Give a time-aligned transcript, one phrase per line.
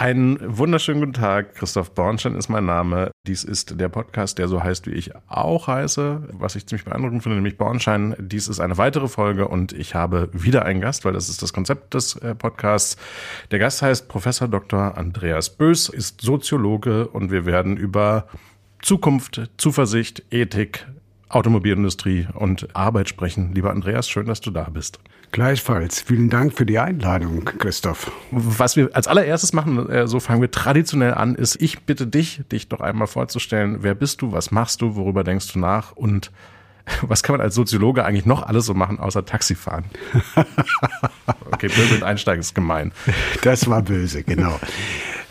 [0.00, 1.54] Einen wunderschönen guten Tag.
[1.54, 3.10] Christoph Bornstein ist mein Name.
[3.26, 7.22] Dies ist der Podcast, der so heißt, wie ich auch heiße, was ich ziemlich beeindruckend
[7.22, 8.16] finde, nämlich Bornstein.
[8.18, 11.52] Dies ist eine weitere Folge und ich habe wieder einen Gast, weil das ist das
[11.52, 12.96] Konzept des äh, Podcasts.
[13.50, 14.96] Der Gast heißt Professor Dr.
[14.96, 18.26] Andreas Bös, ist Soziologe und wir werden über
[18.80, 20.86] Zukunft, Zuversicht, Ethik,
[21.28, 23.52] Automobilindustrie und Arbeit sprechen.
[23.54, 24.98] Lieber Andreas, schön, dass du da bist.
[25.32, 26.00] Gleichfalls.
[26.00, 28.10] Vielen Dank für die Einladung, Christoph.
[28.32, 32.42] Was wir als allererstes machen, äh, so fangen wir traditionell an, ist, ich bitte dich,
[32.50, 33.78] dich doch einmal vorzustellen.
[33.80, 34.32] Wer bist du?
[34.32, 34.96] Was machst du?
[34.96, 35.92] Worüber denkst du nach?
[35.92, 36.32] Und
[37.02, 39.84] was kann man als Soziologe eigentlich noch alles so machen, außer Taxifahren?
[41.52, 42.90] okay, böse Einsteigen ist gemein.
[43.42, 44.58] Das war böse, genau.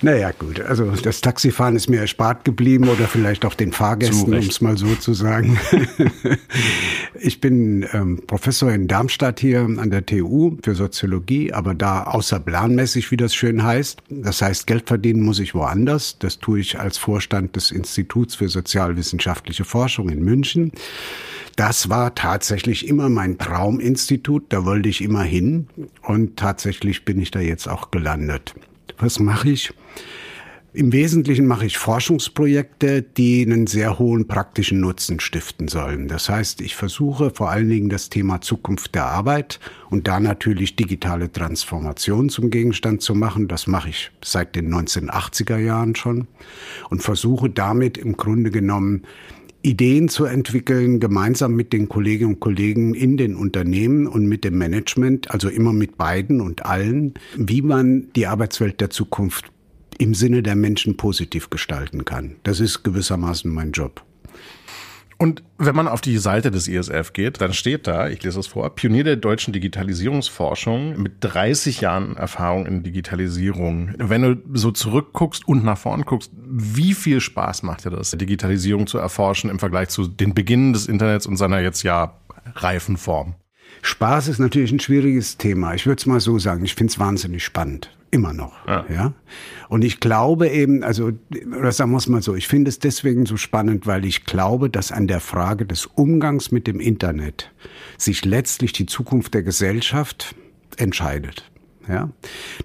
[0.01, 0.61] Naja, gut.
[0.61, 4.77] Also das Taxifahren ist mir erspart geblieben oder vielleicht auch den Fahrgästen, um es mal
[4.77, 5.59] so zu sagen.
[7.19, 13.11] ich bin ähm, Professor in Darmstadt hier an der TU für Soziologie, aber da außerplanmäßig,
[13.11, 14.01] wie das schön heißt.
[14.09, 16.17] Das heißt, Geld verdienen muss ich woanders.
[16.19, 20.71] Das tue ich als Vorstand des Instituts für sozialwissenschaftliche Forschung in München.
[21.57, 25.67] Das war tatsächlich immer mein Trauminstitut, da wollte ich immer hin
[26.03, 28.55] und tatsächlich bin ich da jetzt auch gelandet.
[28.99, 29.73] Was mache ich?
[30.71, 36.07] Im Wesentlichen mache ich Forschungsprojekte, die einen sehr hohen praktischen Nutzen stiften sollen.
[36.07, 40.75] Das heißt, ich versuche vor allen Dingen das Thema Zukunft der Arbeit und da natürlich
[40.75, 43.47] digitale Transformation zum Gegenstand zu machen.
[43.47, 46.27] Das mache ich seit den 1980er Jahren schon
[46.91, 49.03] und versuche damit im Grunde genommen
[49.61, 54.57] Ideen zu entwickeln, gemeinsam mit den Kolleginnen und Kollegen in den Unternehmen und mit dem
[54.57, 59.51] Management, also immer mit beiden und allen, wie man die Arbeitswelt der Zukunft
[59.97, 62.37] im Sinne der Menschen positiv gestalten kann.
[62.43, 64.03] Das ist gewissermaßen mein Job.
[65.21, 68.47] Und wenn man auf die Seite des ISF geht, dann steht da, ich lese es
[68.47, 73.93] vor, Pionier der deutschen Digitalisierungsforschung mit 30 Jahren Erfahrung in Digitalisierung.
[73.97, 78.87] Wenn du so zurückguckst und nach vorn guckst, wie viel Spaß macht dir das, Digitalisierung
[78.87, 82.13] zu erforschen im Vergleich zu den Beginnen des Internets und seiner jetzt ja
[82.55, 83.35] reifen Form?
[83.81, 85.73] Spaß ist natürlich ein schwieriges Thema.
[85.73, 87.91] Ich würde es mal so sagen, ich finde es wahnsinnig spannend.
[88.11, 88.65] Immer noch.
[88.67, 88.85] Ja.
[88.89, 89.13] ja.
[89.67, 91.11] Und ich glaube eben, also,
[91.55, 94.69] oder sagen wir es mal so, ich finde es deswegen so spannend, weil ich glaube,
[94.69, 97.51] dass an der Frage des Umgangs mit dem Internet
[97.97, 100.33] sich letztlich die Zukunft der Gesellschaft
[100.77, 101.43] entscheidet.
[101.87, 102.09] Ja,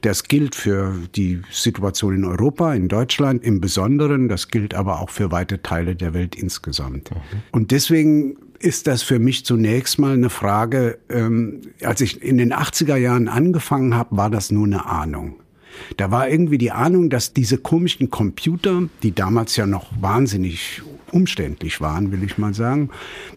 [0.02, 4.28] das gilt für die Situation in Europa, in Deutschland im Besonderen.
[4.28, 7.10] Das gilt aber auch für weite Teile der Welt insgesamt.
[7.10, 7.16] Mhm.
[7.50, 12.52] Und deswegen ist das für mich zunächst mal eine Frage, ähm, als ich in den
[12.52, 15.36] 80er Jahren angefangen habe, war das nur eine Ahnung.
[15.98, 20.80] Da war irgendwie die Ahnung, dass diese komischen Computer, die damals ja noch wahnsinnig
[21.12, 22.88] umständlich waren, will ich mal sagen,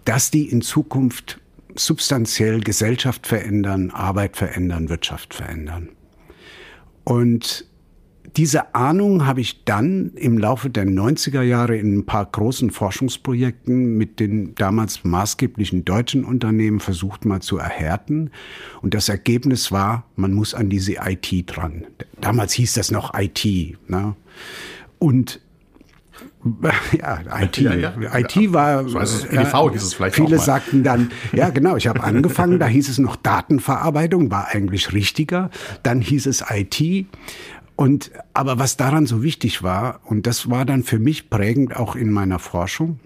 [0.06, 1.42] dass die in Zukunft
[1.76, 5.90] substanziell Gesellschaft verändern, Arbeit verändern, Wirtschaft verändern.
[7.04, 7.67] Und
[8.36, 13.98] diese Ahnung habe ich dann im Laufe der 90er Jahre in ein paar großen Forschungsprojekten
[13.98, 18.32] mit den damals maßgeblichen deutschen Unternehmen versucht mal zu erhärten.
[18.82, 21.86] Und das Ergebnis war, man muss an diese IT dran.
[22.20, 23.46] Damals hieß das noch IT.
[23.88, 24.16] Ne?
[25.00, 25.40] Und
[26.98, 27.58] ja, IT.
[27.58, 27.94] Ja, ja.
[28.18, 28.88] IT war.
[28.88, 32.60] So heißt es, EDV hieß es vielleicht Viele sagten dann, ja genau, ich habe angefangen,
[32.60, 35.50] da hieß es noch Datenverarbeitung, war eigentlich richtiger.
[35.84, 37.08] Dann hieß es IT.
[37.78, 41.96] Und, aber was daran so wichtig war, und das war dann für mich prägend auch
[41.96, 43.00] in meiner Forschung,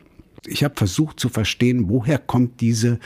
[0.47, 2.97] ich habe versucht zu verstehen, woher kommt diese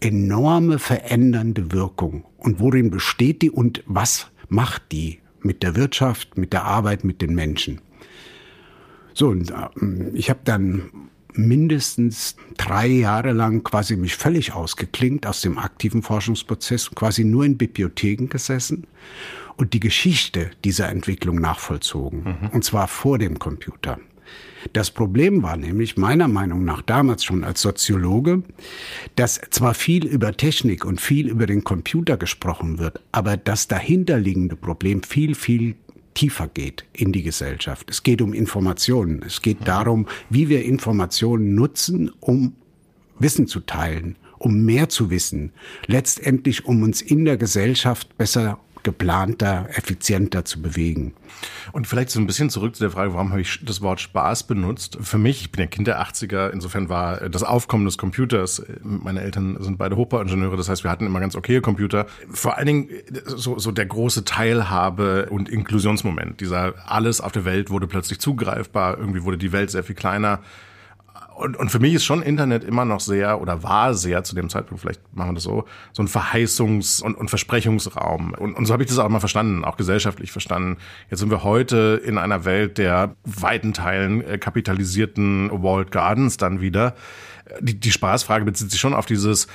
[0.00, 6.52] enorme verändernde Wirkung und worin besteht die und was macht die mit der Wirtschaft, mit
[6.52, 7.80] der Arbeit, mit den Menschen.
[9.14, 10.90] So, und äh, ich habe dann
[11.34, 17.56] mindestens drei Jahre lang quasi mich völlig ausgeklingt aus dem aktiven Forschungsprozess, quasi nur in
[17.56, 18.88] Bibliotheken gesessen
[19.60, 22.22] und die Geschichte dieser Entwicklung nachvollzogen.
[22.24, 22.48] Mhm.
[22.52, 23.98] Und zwar vor dem Computer.
[24.72, 28.42] Das Problem war nämlich meiner Meinung nach damals schon als Soziologe,
[29.16, 34.56] dass zwar viel über Technik und viel über den Computer gesprochen wird, aber das dahinterliegende
[34.56, 35.76] Problem viel, viel
[36.14, 37.90] tiefer geht in die Gesellschaft.
[37.90, 39.22] Es geht um Informationen.
[39.26, 42.54] Es geht darum, wie wir Informationen nutzen, um
[43.18, 45.52] Wissen zu teilen, um mehr zu wissen,
[45.86, 51.14] letztendlich um uns in der Gesellschaft besser geplanter, effizienter zu bewegen.
[51.72, 54.46] Und vielleicht so ein bisschen zurück zu der Frage, warum habe ich das Wort Spaß
[54.46, 54.98] benutzt?
[55.00, 59.20] Für mich, ich bin ja Kind der 80er, insofern war das Aufkommen des Computers, meine
[59.22, 62.06] Eltern sind beide Hochbauingenieure, das heißt, wir hatten immer ganz okay Computer.
[62.30, 62.88] Vor allen Dingen
[63.26, 66.40] so, so der große Teilhabe und Inklusionsmoment.
[66.40, 70.40] Dieser alles auf der Welt wurde plötzlich zugreifbar, irgendwie wurde die Welt sehr viel kleiner
[71.40, 74.50] Und, und für mich ist schon Internet immer noch sehr oder war sehr zu dem
[74.50, 78.34] Zeitpunkt, vielleicht machen wir das so, so ein Verheißungs- und, und Versprechungsraum.
[78.34, 80.76] Und, und so habe ich das auch immer verstanden, auch gesellschaftlich verstanden.
[81.08, 86.60] Jetzt sind wir heute in einer Welt der weiten Teilen äh, kapitalisierten Walled Gardens dann
[86.60, 86.94] wieder.
[87.60, 89.48] Die, die Spaßfrage bezieht sich schon auf dieses,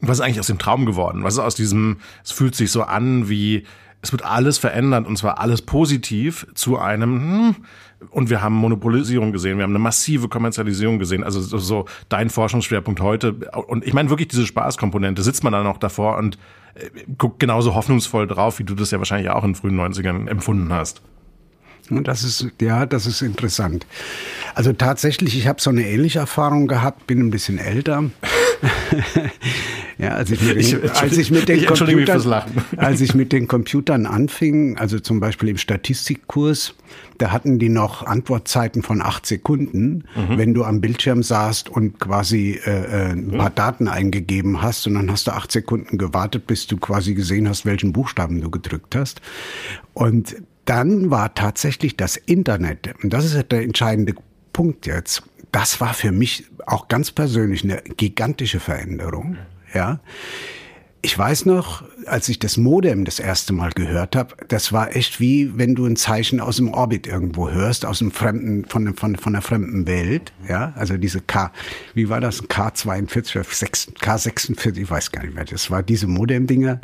[0.00, 1.22] was ist eigentlich aus dem Traum geworden?
[1.22, 3.64] Was ist aus diesem, es fühlt sich so an wie,
[4.02, 7.56] es wird alles verändert und zwar alles positiv zu einem, hm,
[8.10, 11.24] und wir haben Monopolisierung gesehen, wir haben eine massive Kommerzialisierung gesehen.
[11.24, 13.32] Also so, dein Forschungsschwerpunkt heute.
[13.32, 16.38] Und ich meine wirklich diese Spaßkomponente, sitzt man da noch davor und
[16.74, 20.28] äh, guckt genauso hoffnungsvoll drauf, wie du das ja wahrscheinlich auch in den frühen 90ern
[20.28, 21.02] empfunden hast.
[21.90, 23.86] Das ist, ja, das ist interessant.
[24.54, 28.04] Also tatsächlich, ich habe so eine ähnliche Erfahrung gehabt, bin ein bisschen älter.
[29.98, 32.42] ja, als ich mit den, ich, als ich mit den ich Computern,
[32.76, 36.74] als ich mit den Computern anfing, also zum Beispiel im Statistikkurs,
[37.18, 40.38] da hatten die noch Antwortzeiten von acht Sekunden, mhm.
[40.38, 44.94] wenn du am Bildschirm saßt und quasi äh, äh ein paar Daten eingegeben hast und
[44.94, 48.94] dann hast du acht Sekunden gewartet, bis du quasi gesehen hast, welchen Buchstaben du gedrückt
[48.94, 49.20] hast.
[49.94, 54.14] Und dann war tatsächlich das Internet, und das ist der entscheidende
[54.52, 59.38] Punkt jetzt, das war für mich auch ganz persönlich eine gigantische Veränderung.
[59.74, 60.00] Ja.
[61.00, 65.20] Ich weiß noch, als ich das Modem das erste Mal gehört habe, das war echt
[65.20, 69.14] wie, wenn du ein Zeichen aus dem Orbit irgendwo hörst, aus einem fremden, von, von,
[69.14, 70.32] von fremden Welt.
[70.48, 71.52] Ja, also diese K,
[71.94, 72.42] wie war das?
[72.42, 73.38] K42,
[74.00, 75.44] K46, ich weiß gar nicht mehr.
[75.44, 76.80] Das war diese Modem-Dinger.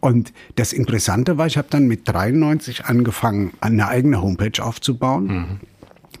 [0.00, 5.26] Und das Interessante war, ich habe dann mit 93 angefangen, eine eigene Homepage aufzubauen.
[5.26, 5.60] Mhm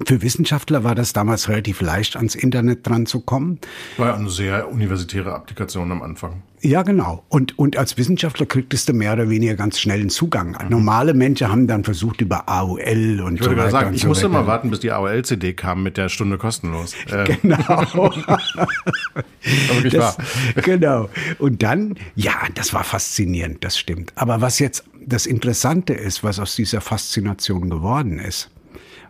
[0.06, 3.58] für Wissenschaftler war das damals relativ leicht, ans Internet dran zu kommen.
[3.96, 6.42] War ja eine sehr universitäre Applikation am Anfang.
[6.62, 7.24] Ja, genau.
[7.28, 10.56] Und, und als Wissenschaftler kriegtest du mehr oder weniger ganz schnell einen Zugang.
[10.62, 10.68] Mhm.
[10.68, 13.70] Normale Menschen haben dann versucht über AOL und ich so weiter.
[13.70, 14.42] Sagen, ich so musste weiter.
[14.42, 16.94] mal warten, bis die AOL-CD kam mit der Stunde kostenlos.
[17.10, 17.38] Ähm.
[17.42, 18.12] Genau.
[19.90, 20.16] das,
[20.62, 21.08] genau.
[21.38, 24.12] Und dann, ja, das war faszinierend, das stimmt.
[24.14, 28.50] Aber was jetzt das Interessante ist, was aus dieser Faszination geworden ist,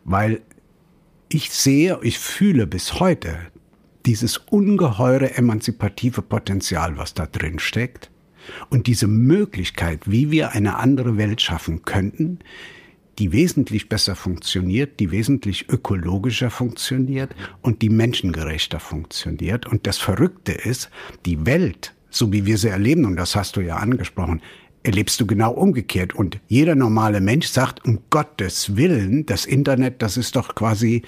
[0.05, 0.41] weil
[1.33, 3.39] ich sehe, ich fühle bis heute
[4.05, 8.11] dieses ungeheure emanzipative Potenzial, was da drin steckt
[8.69, 12.41] und diese Möglichkeit, wie wir eine andere Welt schaffen könnten,
[13.21, 17.31] die wesentlich besser funktioniert, die wesentlich ökologischer funktioniert
[17.61, 19.67] und die menschengerechter funktioniert.
[19.67, 20.91] Und das Verrückte ist,
[21.27, 24.41] die Welt, so wie wir sie erleben, und das hast du ja angesprochen,
[24.83, 26.15] erlebst du genau umgekehrt.
[26.15, 31.03] Und jeder normale Mensch sagt, um Gottes Willen, das Internet, das ist doch quasi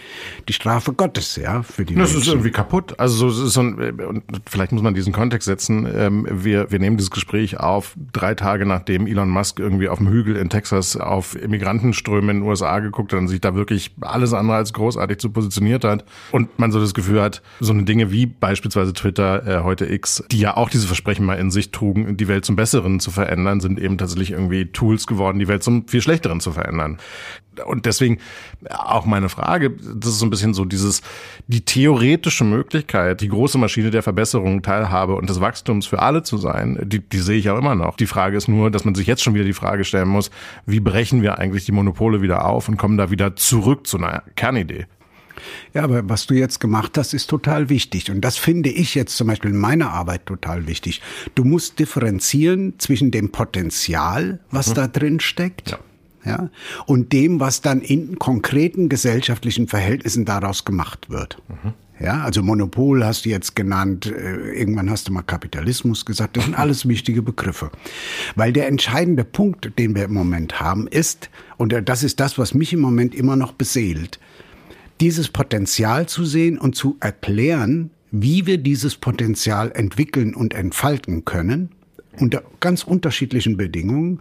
[0.48, 2.20] die Strafe Gottes, ja, für die Das Menschen.
[2.22, 2.98] ist irgendwie kaputt.
[2.98, 5.88] Also so, so ein, und vielleicht muss man diesen Kontext setzen.
[5.94, 10.08] Ähm, wir, wir nehmen dieses Gespräch auf drei Tage nachdem Elon Musk irgendwie auf dem
[10.08, 14.32] Hügel in Texas auf Immigrantenströme in den USA geguckt hat und sich da wirklich alles
[14.34, 16.04] andere als großartig zu positioniert hat.
[16.30, 20.22] Und man so das Gefühl hat, so eine Dinge wie beispielsweise Twitter, äh, heute X,
[20.30, 23.60] die ja auch diese Versprechen mal in sich trugen, die Welt zum Besseren zu verändern,
[23.62, 26.98] sind eben tatsächlich irgendwie Tools geworden, die Welt zum viel Schlechteren zu verändern.
[27.66, 28.18] Und deswegen
[28.68, 31.02] auch meine Frage, das ist so ein bisschen so dieses,
[31.48, 36.38] die theoretische Möglichkeit, die große Maschine der Verbesserung, Teilhabe und des Wachstums für alle zu
[36.38, 37.96] sein, die, die sehe ich auch immer noch.
[37.96, 40.30] Die Frage ist nur, dass man sich jetzt schon wieder die Frage stellen muss,
[40.66, 44.22] wie brechen wir eigentlich die Monopole wieder auf und kommen da wieder zurück zu einer
[44.34, 44.86] Kernidee?
[45.74, 48.10] Ja, aber was du jetzt gemacht hast, ist total wichtig.
[48.10, 51.00] Und das finde ich jetzt zum Beispiel in meiner Arbeit total wichtig.
[51.34, 54.74] Du musst differenzieren zwischen dem Potenzial, was mhm.
[54.74, 55.70] da drin steckt.
[55.70, 55.78] Ja.
[56.24, 56.50] Ja,
[56.86, 61.42] und dem, was dann in konkreten gesellschaftlichen Verhältnissen daraus gemacht wird.
[61.48, 61.72] Mhm.
[62.02, 66.44] Ja, also Monopol hast du jetzt genannt, äh, irgendwann hast du mal Kapitalismus gesagt, das
[66.44, 67.70] sind alles wichtige Begriffe.
[68.34, 72.54] Weil der entscheidende Punkt, den wir im Moment haben, ist, und das ist das, was
[72.54, 74.18] mich im Moment immer noch beseelt,
[75.00, 81.70] dieses Potenzial zu sehen und zu erklären, wie wir dieses Potenzial entwickeln und entfalten können
[82.18, 84.20] unter ganz unterschiedlichen Bedingungen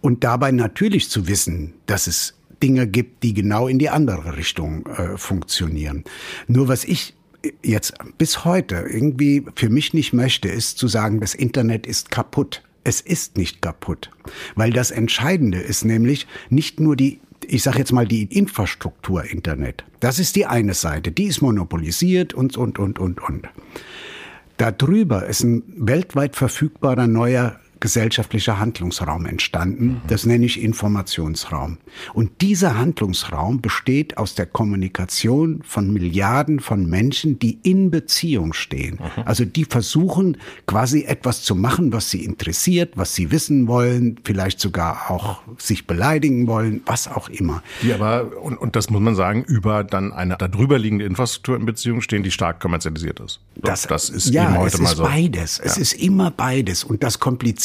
[0.00, 4.86] und dabei natürlich zu wissen, dass es Dinge gibt, die genau in die andere Richtung
[4.86, 6.04] äh, funktionieren.
[6.46, 7.14] Nur was ich
[7.64, 12.62] jetzt bis heute irgendwie für mich nicht möchte, ist zu sagen, das Internet ist kaputt.
[12.84, 14.10] Es ist nicht kaputt,
[14.56, 19.84] weil das Entscheidende ist nämlich nicht nur die ich sage jetzt mal die Infrastruktur Internet.
[20.00, 23.48] Das ist die eine Seite, die ist monopolisiert und, und, und, und, und.
[24.56, 30.00] Darüber ist ein weltweit verfügbarer neuer gesellschaftlicher Handlungsraum entstanden.
[30.06, 31.78] Das nenne ich Informationsraum.
[32.14, 39.00] Und dieser Handlungsraum besteht aus der Kommunikation von Milliarden von Menschen, die in Beziehung stehen.
[39.24, 40.36] Also die versuchen
[40.66, 45.88] quasi etwas zu machen, was sie interessiert, was sie wissen wollen, vielleicht sogar auch sich
[45.88, 47.64] beleidigen wollen, was auch immer.
[47.82, 51.66] Die aber, und, und das muss man sagen, über dann eine darüber liegende Infrastruktur in
[51.66, 53.40] Beziehung stehen, die stark kommerzialisiert ist.
[53.56, 55.02] Das, das ist ja, eben heute es ist mal so.
[55.02, 55.58] beides.
[55.58, 55.64] Ja.
[55.64, 56.84] Es ist immer beides.
[56.84, 57.18] Und das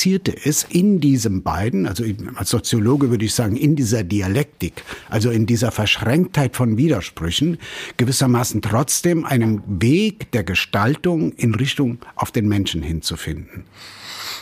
[0.07, 5.31] Komplizierte ist, in diesem beiden, also als Soziologe würde ich sagen, in dieser Dialektik, also
[5.31, 7.57] in dieser Verschränktheit von Widersprüchen,
[7.97, 13.65] gewissermaßen trotzdem einen Weg der Gestaltung in Richtung auf den Menschen hinzufinden.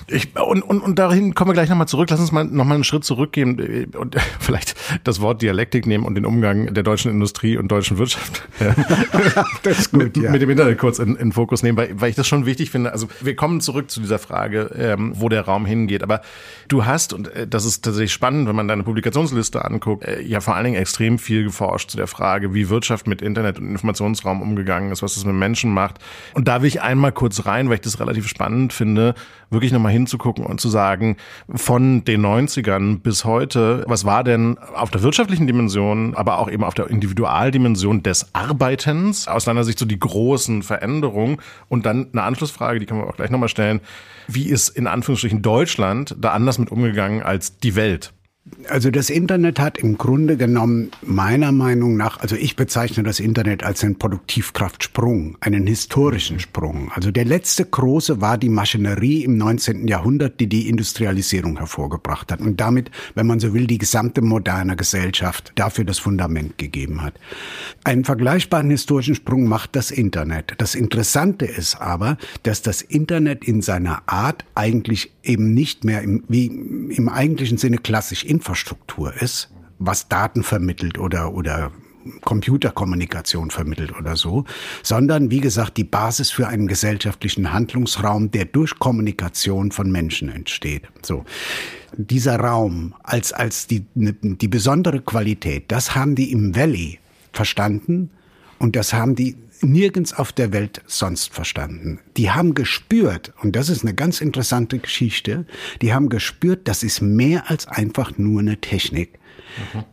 [0.07, 2.09] Ich, und, und, und dahin kommen wir gleich nochmal zurück.
[2.09, 6.15] Lass uns mal nochmal einen Schritt zurückgehen äh, und vielleicht das Wort Dialektik nehmen und
[6.15, 8.43] den Umgang der deutschen Industrie und deutschen Wirtschaft
[9.63, 10.31] das ist gut, mit, ja.
[10.31, 12.91] mit dem Internet kurz in, in Fokus nehmen, weil, weil ich das schon wichtig finde.
[12.91, 16.03] Also wir kommen zurück zu dieser Frage, ähm, wo der Raum hingeht.
[16.03, 16.21] Aber
[16.67, 20.41] du hast, und äh, das ist tatsächlich spannend, wenn man deine Publikationsliste anguckt, äh, ja
[20.41, 24.41] vor allen Dingen extrem viel geforscht zu der Frage, wie Wirtschaft mit Internet und Informationsraum
[24.41, 25.99] umgegangen ist, was das mit Menschen macht.
[26.33, 29.15] Und da will ich einmal kurz rein, weil ich das relativ spannend finde,
[29.49, 31.17] wirklich nochmal hinzugucken und zu sagen,
[31.53, 36.63] von den 90ern bis heute, was war denn auf der wirtschaftlichen Dimension, aber auch eben
[36.63, 41.37] auf der Individualdimension des Arbeitens aus deiner Sicht so die großen Veränderungen?
[41.69, 43.81] Und dann eine Anschlussfrage, die können wir auch gleich nochmal stellen.
[44.27, 48.13] Wie ist in Anführungsstrichen Deutschland da anders mit umgegangen als die Welt?
[48.69, 53.63] Also das Internet hat im Grunde genommen meiner Meinung nach, also ich bezeichne das Internet
[53.63, 56.91] als einen Produktivkraftsprung, einen historischen Sprung.
[56.93, 59.87] Also der letzte große war die Maschinerie im 19.
[59.87, 64.75] Jahrhundert, die die Industrialisierung hervorgebracht hat und damit, wenn man so will, die gesamte moderne
[64.75, 67.15] Gesellschaft dafür das Fundament gegeben hat.
[67.83, 70.53] Einen vergleichbaren historischen Sprung macht das Internet.
[70.59, 76.23] Das Interessante ist aber, dass das Internet in seiner Art eigentlich eben nicht mehr im,
[76.27, 81.71] wie im eigentlichen Sinne klassisch Infrastruktur ist, was Daten vermittelt oder, oder
[82.21, 84.45] Computerkommunikation vermittelt oder so,
[84.83, 90.83] sondern wie gesagt die Basis für einen gesellschaftlichen Handlungsraum, der durch Kommunikation von Menschen entsteht.
[91.01, 91.25] So.
[91.97, 96.99] Dieser Raum als, als die, die besondere Qualität, das haben die im Valley
[97.33, 98.11] verstanden
[98.59, 99.35] und das haben die
[99.71, 101.99] nirgends auf der Welt sonst verstanden.
[102.17, 105.45] Die haben gespürt, und das ist eine ganz interessante Geschichte,
[105.81, 109.19] die haben gespürt, das ist mehr als einfach nur eine Technik.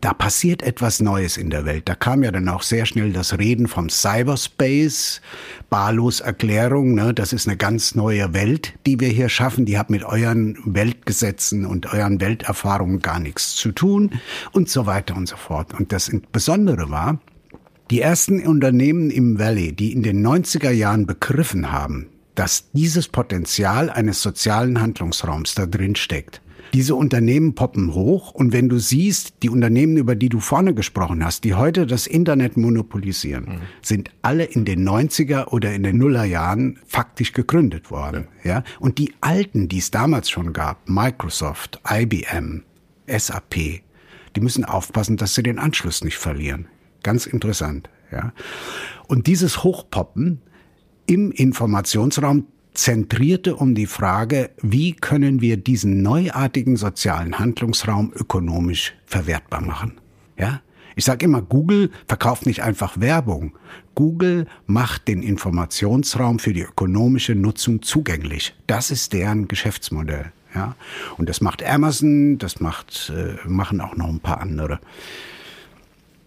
[0.00, 1.88] Da passiert etwas Neues in der Welt.
[1.88, 5.20] Da kam ja dann auch sehr schnell das Reden vom Cyberspace,
[5.70, 9.90] Barlos Erklärung, ne, das ist eine ganz neue Welt, die wir hier schaffen, die hat
[9.90, 14.10] mit euren Weltgesetzen und euren Welterfahrungen gar nichts zu tun
[14.52, 15.74] und so weiter und so fort.
[15.74, 17.18] Und das Besondere war,
[17.92, 23.90] die ersten Unternehmen im Valley, die in den 90er Jahren begriffen haben, dass dieses Potenzial
[23.90, 26.40] eines sozialen Handlungsraums da drin steckt.
[26.72, 31.22] Diese Unternehmen poppen hoch und wenn du siehst, die Unternehmen, über die du vorne gesprochen
[31.22, 33.60] hast, die heute das Internet monopolisieren, mhm.
[33.82, 38.28] sind alle in den 90er oder in den Nullerjahren faktisch gegründet worden.
[38.42, 38.50] Ja.
[38.50, 38.64] ja.
[38.80, 42.62] Und die alten, die es damals schon gab, Microsoft, IBM,
[43.06, 43.82] SAP,
[44.34, 46.68] die müssen aufpassen, dass sie den Anschluss nicht verlieren.
[47.02, 48.32] Ganz interessant, ja.
[49.08, 50.40] Und dieses Hochpoppen
[51.06, 59.60] im Informationsraum zentrierte um die Frage, wie können wir diesen neuartigen sozialen Handlungsraum ökonomisch verwertbar
[59.60, 60.00] machen?
[60.38, 60.62] Ja?
[60.94, 63.56] Ich sage immer, Google verkauft nicht einfach Werbung.
[63.94, 68.54] Google macht den Informationsraum für die ökonomische Nutzung zugänglich.
[68.66, 70.32] Das ist deren Geschäftsmodell.
[70.54, 70.76] Ja?
[71.18, 74.80] Und das macht Amazon, das macht, äh, machen auch noch ein paar andere.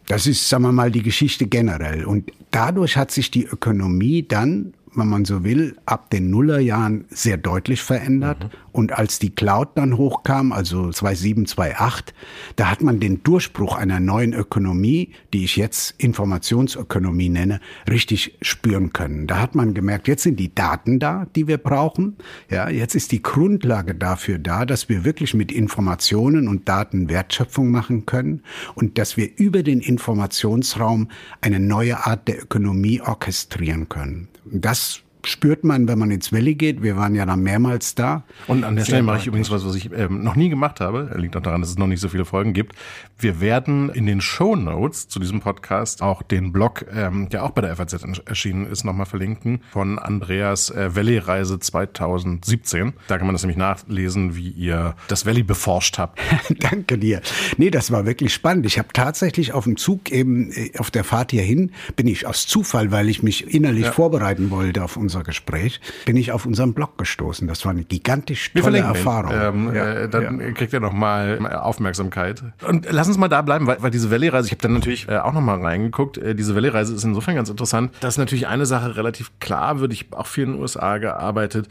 [0.07, 2.05] Das ist, sagen wir mal, die Geschichte generell.
[2.05, 7.37] Und dadurch hat sich die Ökonomie dann wenn man so will, ab den Nullerjahren sehr
[7.37, 8.43] deutlich verändert.
[8.43, 8.49] Mhm.
[8.71, 12.13] Und als die Cloud dann hochkam, also 2007, 2008,
[12.57, 18.91] da hat man den Durchbruch einer neuen Ökonomie, die ich jetzt Informationsökonomie nenne, richtig spüren
[18.91, 19.27] können.
[19.27, 22.17] Da hat man gemerkt, jetzt sind die Daten da, die wir brauchen.
[22.49, 27.71] Ja, jetzt ist die Grundlage dafür da, dass wir wirklich mit Informationen und Daten Wertschöpfung
[27.71, 31.09] machen können und dass wir über den Informationsraum
[31.39, 34.27] eine neue Art der Ökonomie orchestrieren können.
[34.45, 36.83] Das spürt man, wenn man ins Valley geht.
[36.83, 38.23] Wir waren ja dann mehrmals da.
[38.47, 41.13] Und an der Stelle mache ich übrigens was, was ich ähm, noch nie gemacht habe.
[41.17, 42.75] Liegt auch daran, dass es noch nicht so viele Folgen gibt.
[43.17, 47.51] Wir werden in den Show Notes zu diesem Podcast auch den Blog, ähm, der auch
[47.51, 52.93] bei der FAZ erschienen ist, nochmal verlinken von Andreas äh, Valley-Reise 2017.
[53.07, 56.19] Da kann man das nämlich nachlesen, wie ihr das Valley beforscht habt.
[56.59, 57.21] Danke dir.
[57.57, 58.65] Nee, das war wirklich spannend.
[58.65, 62.47] Ich habe tatsächlich auf dem Zug eben, äh, auf der Fahrt hierhin, bin ich aus
[62.47, 63.91] Zufall, weil ich mich innerlich ja.
[63.91, 67.47] vorbereiten wollte auf unser unser Gespräch, bin ich auf unseren Blog gestoßen.
[67.47, 69.31] Das war eine gigantisch tolle Erfahrung.
[69.33, 70.51] Ähm, ja, äh, dann ja.
[70.51, 72.43] kriegt er nochmal Aufmerksamkeit.
[72.67, 75.17] Und lass uns mal da bleiben, weil, weil diese Valley-Reise, ich habe dann natürlich äh,
[75.17, 79.31] auch nochmal reingeguckt, äh, diese Valley-Reise ist insofern ganz interessant, dass natürlich eine Sache relativ
[79.39, 79.93] klar wird.
[79.93, 81.69] Ich habe auch viel in den USA gearbeitet.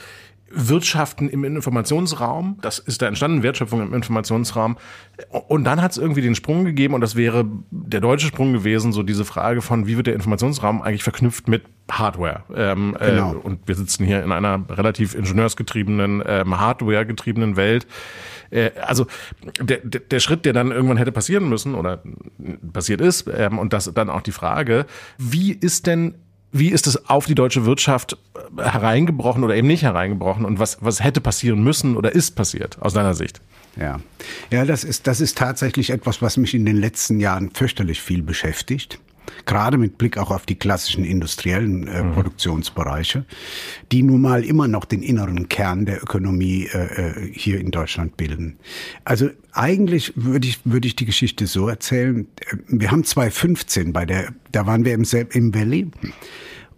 [0.51, 2.59] Wirtschaften im Informationsraum.
[2.61, 4.77] Das ist da entstanden, Wertschöpfung im Informationsraum.
[5.49, 8.93] Und dann hat es irgendwie den Sprung gegeben und das wäre der deutsche Sprung gewesen,
[8.93, 12.45] so diese Frage von, wie wird der Informationsraum eigentlich verknüpft mit Hardware?
[12.55, 13.35] Ähm, äh, genau.
[13.35, 17.87] äh, und wir sitzen hier in einer relativ ingenieursgetriebenen, ähm, Hardware-getriebenen Welt.
[18.51, 19.07] Äh, also
[19.61, 22.03] der, der, der Schritt, der dann irgendwann hätte passieren müssen oder
[22.73, 24.87] passiert ist, ähm, und das dann auch die Frage,
[25.19, 26.15] wie ist denn
[26.55, 28.17] wie ist es auf die deutsche Wirtschaft
[28.57, 32.81] äh, hereingebrochen oder eben nicht hereingebrochen und was, was hätte passieren müssen oder ist passiert
[32.81, 33.41] aus deiner Sicht?
[33.77, 33.99] Ja,
[34.51, 38.23] ja, das ist, das ist tatsächlich etwas, was mich in den letzten Jahren fürchterlich viel
[38.23, 39.01] beschäftigt.
[39.47, 42.13] Gerade mit Blick auch auf die klassischen industriellen äh, mhm.
[42.13, 43.25] Produktionsbereiche,
[43.93, 48.17] die nun mal immer noch den inneren Kern der Ökonomie äh, äh hier in Deutschland
[48.17, 48.57] bilden.
[49.05, 52.27] Also eigentlich würde ich, würde ich die Geschichte so erzählen.
[52.41, 55.91] Äh, wir haben 2015 bei der, da waren wir im, im Valley.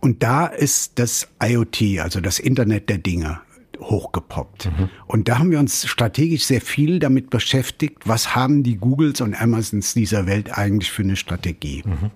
[0.00, 3.41] Und da ist das IoT, also das Internet der Dinge,
[3.80, 4.66] hochgepoppt.
[4.66, 4.88] Mhm.
[5.06, 9.40] Und da haben wir uns strategisch sehr viel damit beschäftigt, was haben die Googles und
[9.40, 11.83] Amazons dieser Welt eigentlich für eine Strategie.
[11.85, 12.11] Mhm.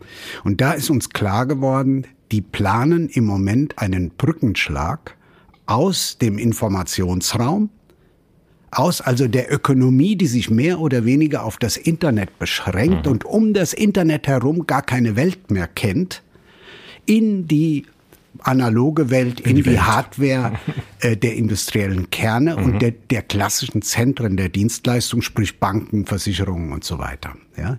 [0.44, 5.16] Und da ist uns klar geworden, die planen im Moment einen Brückenschlag
[5.66, 7.70] aus dem Informationsraum,
[8.72, 13.12] aus also der Ökonomie, die sich mehr oder weniger auf das Internet beschränkt mhm.
[13.12, 16.22] und um das Internet herum gar keine Welt mehr kennt,
[17.06, 17.86] in die
[18.38, 20.52] analoge Welt in, in die, die Hardware
[21.00, 22.64] äh, der industriellen Kerne mhm.
[22.64, 27.34] und der, der klassischen Zentren der Dienstleistung, sprich Banken, Versicherungen und so weiter.
[27.56, 27.78] Ja?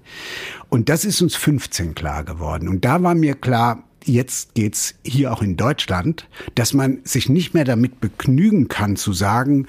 [0.70, 2.67] Und das ist uns 15 klar geworden.
[2.67, 7.53] Und da war mir klar, jetzt geht's hier auch in Deutschland, dass man sich nicht
[7.53, 9.67] mehr damit begnügen kann zu sagen,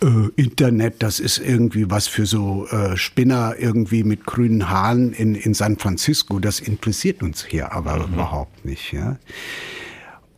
[0.00, 5.34] äh, Internet, das ist irgendwie was für so äh, Spinner irgendwie mit grünen Haaren in,
[5.34, 6.38] in San Francisco.
[6.38, 8.14] Das interessiert uns hier aber mhm.
[8.14, 8.92] überhaupt nicht.
[8.92, 9.16] Ja?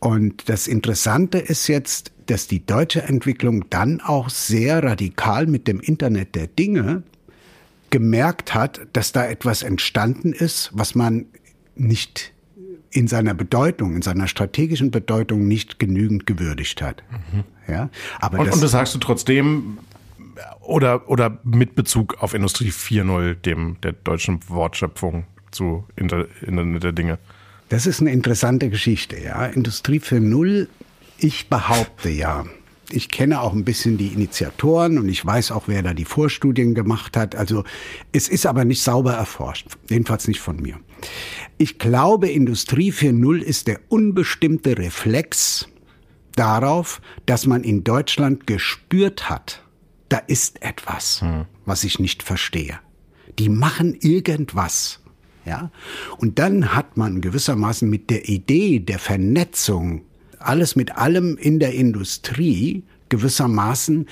[0.01, 5.79] Und das Interessante ist jetzt, dass die deutsche Entwicklung dann auch sehr radikal mit dem
[5.79, 7.03] Internet der Dinge
[7.91, 11.27] gemerkt hat, dass da etwas entstanden ist, was man
[11.75, 12.33] nicht
[12.89, 17.03] in seiner Bedeutung, in seiner strategischen Bedeutung nicht genügend gewürdigt hat.
[17.31, 17.43] Mhm.
[17.71, 17.89] Ja,
[18.19, 19.77] aber und, das, und das sagst du trotzdem
[20.61, 27.19] oder oder mit Bezug auf Industrie 4.0, dem der deutschen Wortschöpfung zu Internet der Dinge.
[27.71, 29.45] Das ist eine interessante Geschichte, ja.
[29.45, 30.67] Industrie 4.0,
[31.19, 32.43] ich behaupte ja,
[32.89, 36.75] ich kenne auch ein bisschen die Initiatoren und ich weiß auch, wer da die Vorstudien
[36.75, 37.33] gemacht hat.
[37.33, 37.63] Also
[38.11, 40.81] es ist aber nicht sauber erforscht, jedenfalls nicht von mir.
[41.57, 45.69] Ich glaube, Industrie 4.0 ist der unbestimmte Reflex
[46.35, 49.63] darauf, dass man in Deutschland gespürt hat,
[50.09, 51.45] da ist etwas, hm.
[51.63, 52.79] was ich nicht verstehe.
[53.39, 55.00] Die machen irgendwas.
[55.45, 55.71] Ja?
[56.17, 60.03] Und dann hat man gewissermaßen mit der Idee der Vernetzung,
[60.39, 64.07] alles mit allem in der Industrie, gewissermaßen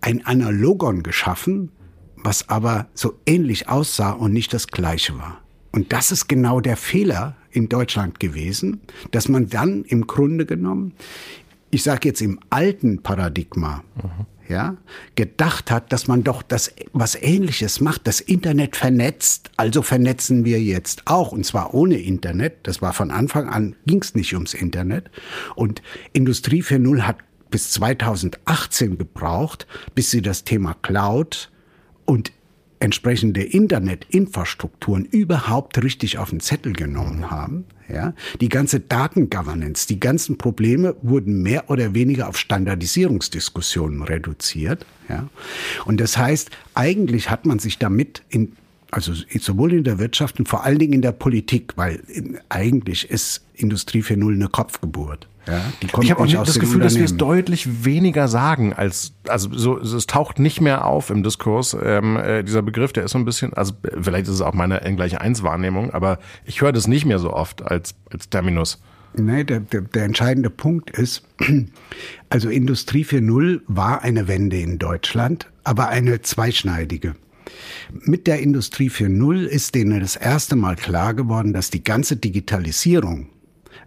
[0.00, 1.70] ein Analogon geschaffen,
[2.16, 5.40] was aber so ähnlich aussah und nicht das gleiche war.
[5.72, 10.94] Und das ist genau der Fehler in Deutschland gewesen, dass man dann im Grunde genommen,
[11.70, 14.76] ich sage jetzt im alten Paradigma, mhm ja,
[15.14, 20.60] gedacht hat, dass man doch das was Ähnliches macht, das Internet vernetzt, also vernetzen wir
[20.60, 22.54] jetzt auch, und zwar ohne Internet.
[22.64, 25.10] Das war von Anfang an, ging es nicht ums Internet.
[25.54, 27.16] Und Industrie 4.0 hat
[27.50, 31.50] bis 2018 gebraucht, bis sie das Thema Cloud
[32.04, 32.32] und
[32.80, 37.64] entsprechende Internetinfrastrukturen überhaupt richtig auf den Zettel genommen haben.
[37.92, 44.86] Ja, die ganze Datengovernance, die ganzen Probleme wurden mehr oder weniger auf Standardisierungsdiskussionen reduziert.
[45.08, 45.28] Ja,
[45.84, 48.52] und das heißt, eigentlich hat man sich damit in
[48.92, 52.00] also sowohl in der Wirtschaft und vor allen Dingen in der Politik, weil
[52.50, 55.28] eigentlich ist Industrie 4.0 eine Kopfgeburt.
[55.48, 59.76] Ja, ich habe auch das Gefühl, dass wir es deutlich weniger sagen als also so
[59.78, 63.24] es taucht nicht mehr auf im Diskurs ähm, äh, dieser Begriff, der ist so ein
[63.24, 66.86] bisschen also vielleicht ist es auch meine N gleich eins Wahrnehmung, aber ich höre das
[66.86, 68.80] nicht mehr so oft als als Terminus.
[69.14, 71.24] Nee, der, der, der entscheidende Punkt ist,
[72.30, 77.14] also Industrie 4.0 war eine Wende in Deutschland, aber eine zweischneidige.
[77.92, 83.28] Mit der Industrie 4.0 ist denen das erste Mal klar geworden, dass die ganze Digitalisierung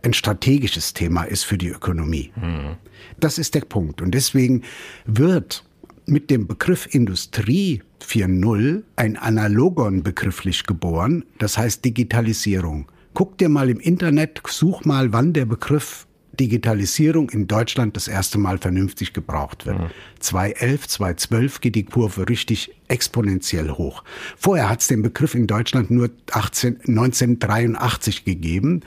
[0.04, 2.32] ein strategisches Thema ist für die Ökonomie.
[2.36, 2.78] Mhm.
[3.20, 4.02] Das ist der Punkt.
[4.02, 4.64] Und deswegen
[5.06, 5.64] wird
[6.06, 12.92] mit dem Begriff Industrie 4.0 ein Analogon begrifflich geboren, das heißt Digitalisierung.
[13.14, 16.05] Guck dir mal im Internet, such mal, wann der Begriff
[16.36, 19.80] Digitalisierung in Deutschland das erste Mal vernünftig gebraucht wird.
[19.80, 19.88] Mhm.
[20.20, 24.04] 2011, 2012 geht die Kurve richtig exponentiell hoch.
[24.38, 28.82] Vorher hat es den Begriff in Deutschland nur 18, 1983 gegeben.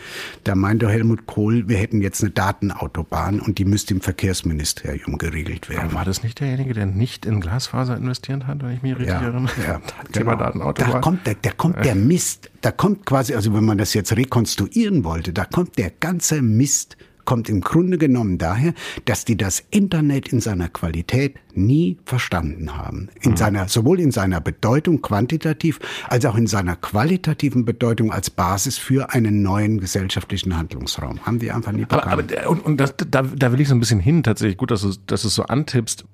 [0.44, 5.68] Da meinte Helmut Kohl, wir hätten jetzt eine Datenautobahn und die müsste im Verkehrsministerium geregelt
[5.68, 5.86] werden.
[5.86, 9.14] Aber war das nicht derjenige, der nicht in Glasfaser investiert hat, wenn ich mich richtig
[9.14, 9.52] ja, erinnere?
[9.66, 9.80] Ja,
[10.12, 10.44] Thema genau.
[10.44, 10.92] Datenautobahn.
[10.92, 14.16] Da kommt, der, der kommt der Mist, da kommt quasi, also wenn man das jetzt
[14.16, 16.96] rekonstruieren wollte, da kommt der ganze Mist
[17.28, 18.72] kommt im Grunde genommen daher,
[19.04, 23.10] dass die das Internet in seiner Qualität nie verstanden haben.
[23.20, 23.36] In mhm.
[23.36, 29.12] seiner, sowohl in seiner Bedeutung quantitativ als auch in seiner qualitativen Bedeutung als Basis für
[29.12, 31.20] einen neuen gesellschaftlichen Handlungsraum.
[31.26, 32.06] Haben die einfach nie bekannt.
[32.06, 34.56] Aber, aber und, und das, da, da will ich so ein bisschen hin tatsächlich.
[34.56, 36.06] Gut, dass du, dass du es so antippst.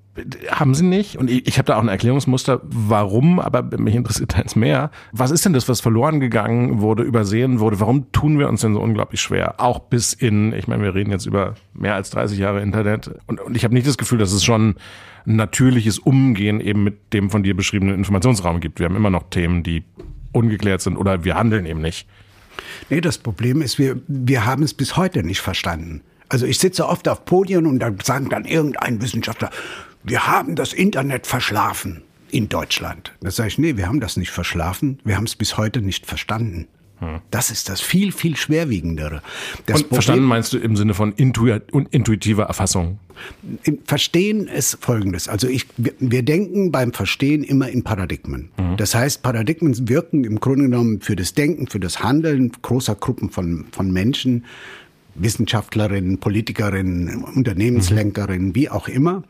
[0.49, 1.17] Haben sie nicht.
[1.17, 4.91] Und ich, ich habe da auch ein Erklärungsmuster, warum, aber mich interessiert eins mehr.
[5.11, 7.79] Was ist denn das, was verloren gegangen wurde, übersehen wurde?
[7.79, 9.55] Warum tun wir uns denn so unglaublich schwer?
[9.59, 13.11] Auch bis in, ich meine, wir reden jetzt über mehr als 30 Jahre Internet.
[13.27, 14.75] Und, und ich habe nicht das Gefühl, dass es schon
[15.25, 18.79] ein natürliches Umgehen eben mit dem von dir beschriebenen Informationsraum gibt.
[18.79, 19.83] Wir haben immer noch Themen, die
[20.31, 22.07] ungeklärt sind oder wir handeln eben nicht.
[22.89, 26.01] Nee, das Problem ist, wir, wir haben es bis heute nicht verstanden.
[26.29, 29.51] Also ich sitze oft auf Podien und dann sagen dann irgendein Wissenschaftler,
[30.05, 33.13] wir haben das Internet verschlafen in Deutschland.
[33.21, 36.05] Da sage ich, nee, wir haben das nicht verschlafen, wir haben es bis heute nicht
[36.05, 36.67] verstanden.
[36.99, 37.19] Hm.
[37.29, 39.21] Das ist das viel, viel schwerwiegendere.
[39.65, 42.99] Das Und verstanden meinst du im Sinne von intuitiver Erfassung?
[43.85, 45.27] Verstehen ist folgendes.
[45.27, 48.49] Also ich, wir denken beim Verstehen immer in Paradigmen.
[48.57, 48.77] Mhm.
[48.77, 53.29] Das heißt, Paradigmen wirken im Grunde genommen für das Denken, für das Handeln großer Gruppen
[53.29, 54.45] von, von Menschen,
[55.15, 58.55] Wissenschaftlerinnen, Politikerinnen, Unternehmenslenkerinnen, mhm.
[58.55, 59.23] wie auch immer,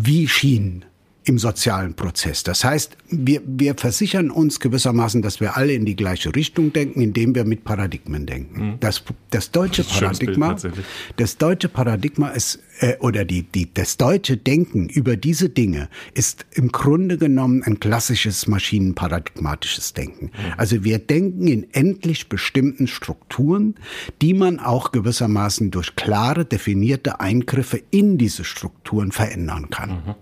[0.00, 0.84] wie Schienen
[1.28, 2.42] im sozialen Prozess.
[2.42, 7.02] Das heißt, wir, wir versichern uns gewissermaßen, dass wir alle in die gleiche Richtung denken,
[7.02, 8.60] indem wir mit Paradigmen denken.
[8.60, 8.80] Mhm.
[8.80, 10.74] Das, das deutsche das Paradigma, Bild,
[11.16, 16.46] das deutsche Paradigma ist äh, oder die, die, das deutsche Denken über diese Dinge ist
[16.54, 20.26] im Grunde genommen ein klassisches maschinenparadigmatisches Denken.
[20.26, 20.54] Mhm.
[20.56, 23.74] Also wir denken in endlich bestimmten Strukturen,
[24.22, 29.90] die man auch gewissermaßen durch klare definierte Eingriffe in diese Strukturen verändern kann.
[29.90, 30.14] Mhm.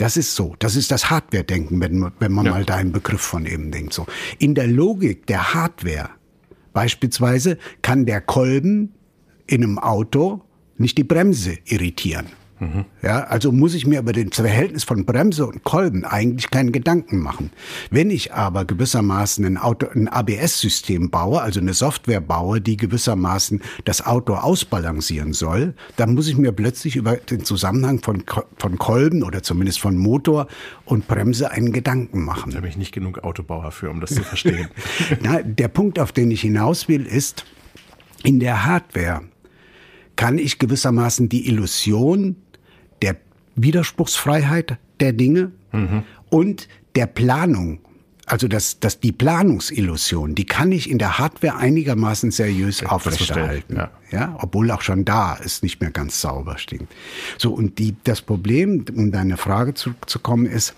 [0.00, 0.56] Das ist so.
[0.58, 2.52] Das ist das Hardware-Denken, wenn, wenn man ja.
[2.52, 3.92] mal deinen Begriff von eben denkt.
[3.92, 4.06] So.
[4.38, 6.08] In der Logik der Hardware
[6.72, 8.94] beispielsweise kann der Kolben
[9.46, 10.40] in einem Auto
[10.78, 12.28] nicht die Bremse irritieren.
[12.60, 12.84] Mhm.
[13.02, 17.18] Ja, also muss ich mir über das Verhältnis von Bremse und Kolben eigentlich keinen Gedanken
[17.18, 17.50] machen.
[17.90, 23.62] Wenn ich aber gewissermaßen ein, Auto, ein ABS-System baue, also eine Software baue, die gewissermaßen
[23.86, 28.24] das Auto ausbalancieren soll, dann muss ich mir plötzlich über den Zusammenhang von,
[28.58, 30.46] von Kolben oder zumindest von Motor
[30.84, 32.52] und Bremse einen Gedanken machen.
[32.52, 34.68] Da bin ich nicht genug Autobauer für, um das zu verstehen.
[35.22, 37.46] Na, der Punkt, auf den ich hinaus will, ist,
[38.22, 39.22] in der Hardware
[40.16, 42.36] kann ich gewissermaßen die Illusion
[43.02, 43.16] der
[43.56, 46.02] Widerspruchsfreiheit der Dinge mhm.
[46.28, 47.80] und der Planung.
[48.26, 53.76] Also das, das, die Planungsillusion, die kann ich in der Hardware einigermaßen seriös aufrechterhalten.
[53.76, 53.90] Ja.
[54.12, 54.36] ja.
[54.38, 56.92] obwohl auch schon da es nicht mehr ganz sauber stinkt.
[57.38, 60.74] So, und die, das Problem, um deine Frage zurückzukommen, ist,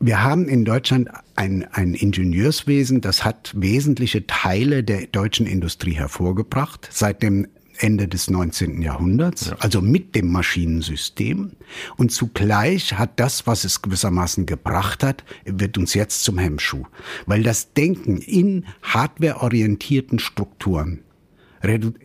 [0.00, 6.88] wir haben in Deutschland ein, ein Ingenieurswesen, das hat wesentliche Teile der deutschen Industrie hervorgebracht.
[6.90, 8.82] Seit dem Ende des 19.
[8.82, 9.56] Jahrhunderts, ja.
[9.58, 11.52] also mit dem Maschinensystem.
[11.96, 16.84] Und zugleich hat das, was es gewissermaßen gebracht hat, wird uns jetzt zum Hemmschuh.
[17.26, 21.00] Weil das Denken in hardwareorientierten Strukturen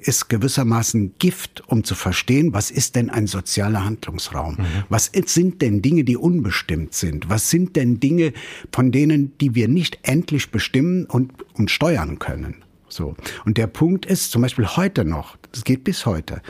[0.01, 4.55] ist gewissermaßen Gift, um zu verstehen, was ist denn ein sozialer Handlungsraum?
[4.55, 4.65] Mhm.
[4.89, 7.29] Was sind denn Dinge, die unbestimmt sind?
[7.29, 8.34] Was sind denn Dinge,
[8.71, 12.63] von denen, die wir nicht endlich bestimmen und, und steuern können?
[12.88, 13.15] So.
[13.45, 16.41] Und der Punkt ist zum Beispiel heute noch, das geht bis heute,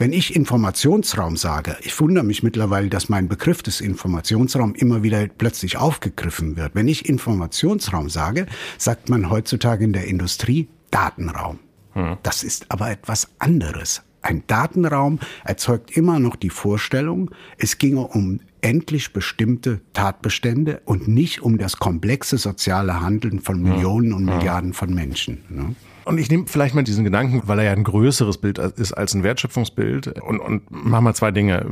[0.00, 5.26] wenn ich Informationsraum sage, ich wundere mich mittlerweile, dass mein Begriff des Informationsraums immer wieder
[5.26, 6.74] plötzlich aufgegriffen wird.
[6.74, 8.46] Wenn ich Informationsraum sage,
[8.78, 11.58] sagt man heutzutage in der Industrie Datenraum.
[11.92, 12.16] Hm.
[12.22, 14.02] Das ist aber etwas anderes.
[14.22, 21.42] Ein Datenraum erzeugt immer noch die Vorstellung, es ginge um endlich bestimmte Tatbestände und nicht
[21.42, 25.44] um das komplexe soziale Handeln von Millionen und Milliarden von Menschen.
[25.50, 25.74] Ne?
[26.10, 29.14] Und ich nehme vielleicht mal diesen Gedanken, weil er ja ein größeres Bild ist als
[29.14, 31.64] ein Wertschöpfungsbild und, und mach mal zwei Dinge,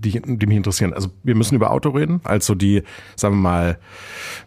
[0.00, 0.92] die, die mich interessieren.
[0.92, 2.82] Also wir müssen über Auto reden, also die,
[3.14, 3.78] sagen wir mal,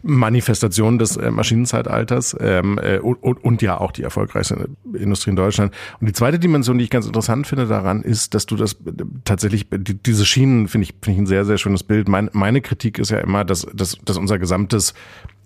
[0.02, 5.36] Manifestation des äh, Maschinenzeitalters ähm, äh, und, und, und ja auch die erfolgreichste Industrie in
[5.36, 5.74] Deutschland.
[5.98, 8.76] Und die zweite Dimension, die ich ganz interessant finde daran, ist, dass du das
[9.24, 12.06] tatsächlich, die, diese Schienen finde ich, finde ich ein sehr, sehr schönes Bild.
[12.06, 14.92] Mein, meine Kritik ist ja immer, dass, dass, dass unser gesamtes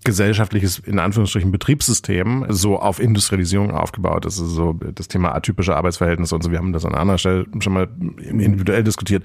[0.04, 4.40] gesellschaftliches, in Anführungsstrichen, Betriebssystem so auf Industrialisierung aufgebaut ist.
[4.40, 6.50] Also so das Thema atypische Arbeitsverhältnisse und so.
[6.50, 7.88] Wir haben das an anderer Stelle schon mal
[8.18, 9.24] individuell diskutiert.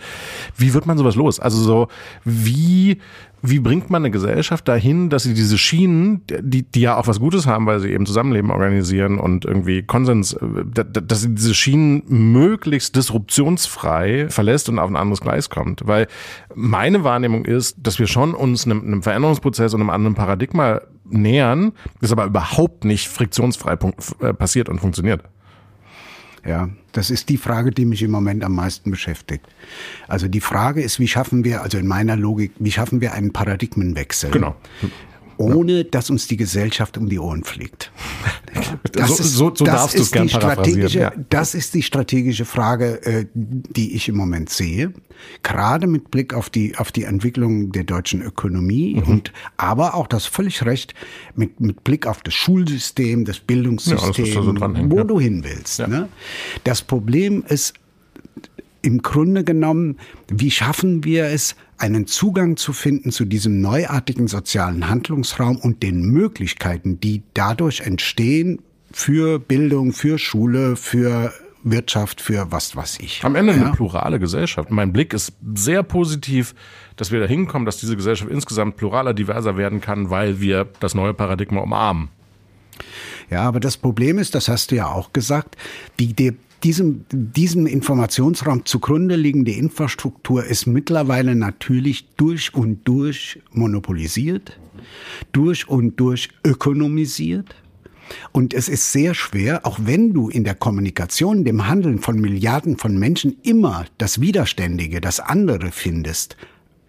[0.55, 1.39] Wie wird man sowas los?
[1.39, 1.87] Also so,
[2.23, 2.99] wie
[3.41, 7.19] wie bringt man eine Gesellschaft dahin, dass sie diese Schienen, die, die ja auch was
[7.19, 12.03] Gutes haben, weil sie eben Zusammenleben organisieren und irgendwie Konsens, äh, dass sie diese Schienen
[12.07, 15.85] möglichst disruptionsfrei verlässt und auf ein anderes Gleis kommt?
[15.85, 16.07] Weil
[16.55, 21.73] meine Wahrnehmung ist, dass wir schon uns einem, einem Veränderungsprozess und einem anderen Paradigma nähern,
[22.01, 23.77] das aber überhaupt nicht friktionsfrei
[24.21, 25.23] äh, passiert und funktioniert.
[26.47, 29.45] Ja, das ist die Frage, die mich im Moment am meisten beschäftigt.
[30.07, 33.33] Also die Frage ist, wie schaffen wir, also in meiner Logik, wie schaffen wir einen
[33.33, 34.31] Paradigmenwechsel?
[34.31, 34.55] Genau
[35.37, 37.91] ohne dass uns die Gesellschaft um die Ohren fliegt.
[38.91, 41.13] Das so, ist, so, so darfst du es gern strategische, ja.
[41.29, 44.93] Das ist die strategische Frage, äh, die ich im Moment sehe.
[45.43, 49.03] Gerade mit Blick auf die, auf die Entwicklung der deutschen Ökonomie mhm.
[49.03, 50.95] und aber auch das völlig recht
[51.35, 55.03] mit, mit Blick auf das Schulsystem, das Bildungssystem, ja, so wo ja.
[55.03, 55.79] du hin willst.
[55.87, 56.09] Ne?
[56.63, 57.73] Das Problem ist
[58.81, 59.97] im Grunde genommen,
[60.29, 66.01] wie schaffen wir es, einen Zugang zu finden zu diesem neuartigen sozialen Handlungsraum und den
[66.01, 68.61] Möglichkeiten, die dadurch entstehen
[68.91, 73.23] für Bildung, für Schule, für Wirtschaft, für was weiß ich.
[73.23, 73.61] Am Ende ja.
[73.61, 74.71] eine plurale Gesellschaft.
[74.71, 76.55] Mein Blick ist sehr positiv,
[76.95, 80.95] dass wir da hinkommen, dass diese Gesellschaft insgesamt pluraler, diverser werden kann, weil wir das
[80.95, 82.09] neue Paradigma umarmen.
[83.29, 85.57] Ja, aber das Problem ist, das hast du ja auch gesagt,
[85.99, 94.59] die, die diesem, diesem Informationsraum zugrunde liegende Infrastruktur ist mittlerweile natürlich durch und durch monopolisiert,
[95.31, 97.55] durch und durch ökonomisiert.
[98.31, 102.77] Und es ist sehr schwer, auch wenn du in der Kommunikation, dem Handeln von Milliarden
[102.77, 106.37] von Menschen immer das Widerständige, das andere findest,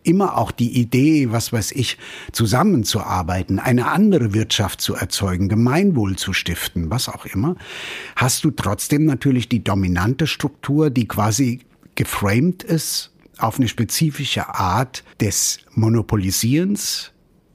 [0.08, 1.98] immer auch die Idee, was weiß ich,
[2.32, 7.56] zusammenzuarbeiten, eine andere Wirtschaft zu erzeugen, Gemeinwohl zu stiften, was auch immer,
[8.16, 11.60] hast du trotzdem natürlich die dominante Struktur, die quasi
[11.94, 17.12] geframed ist auf eine spezifische Art des Monopolisierens,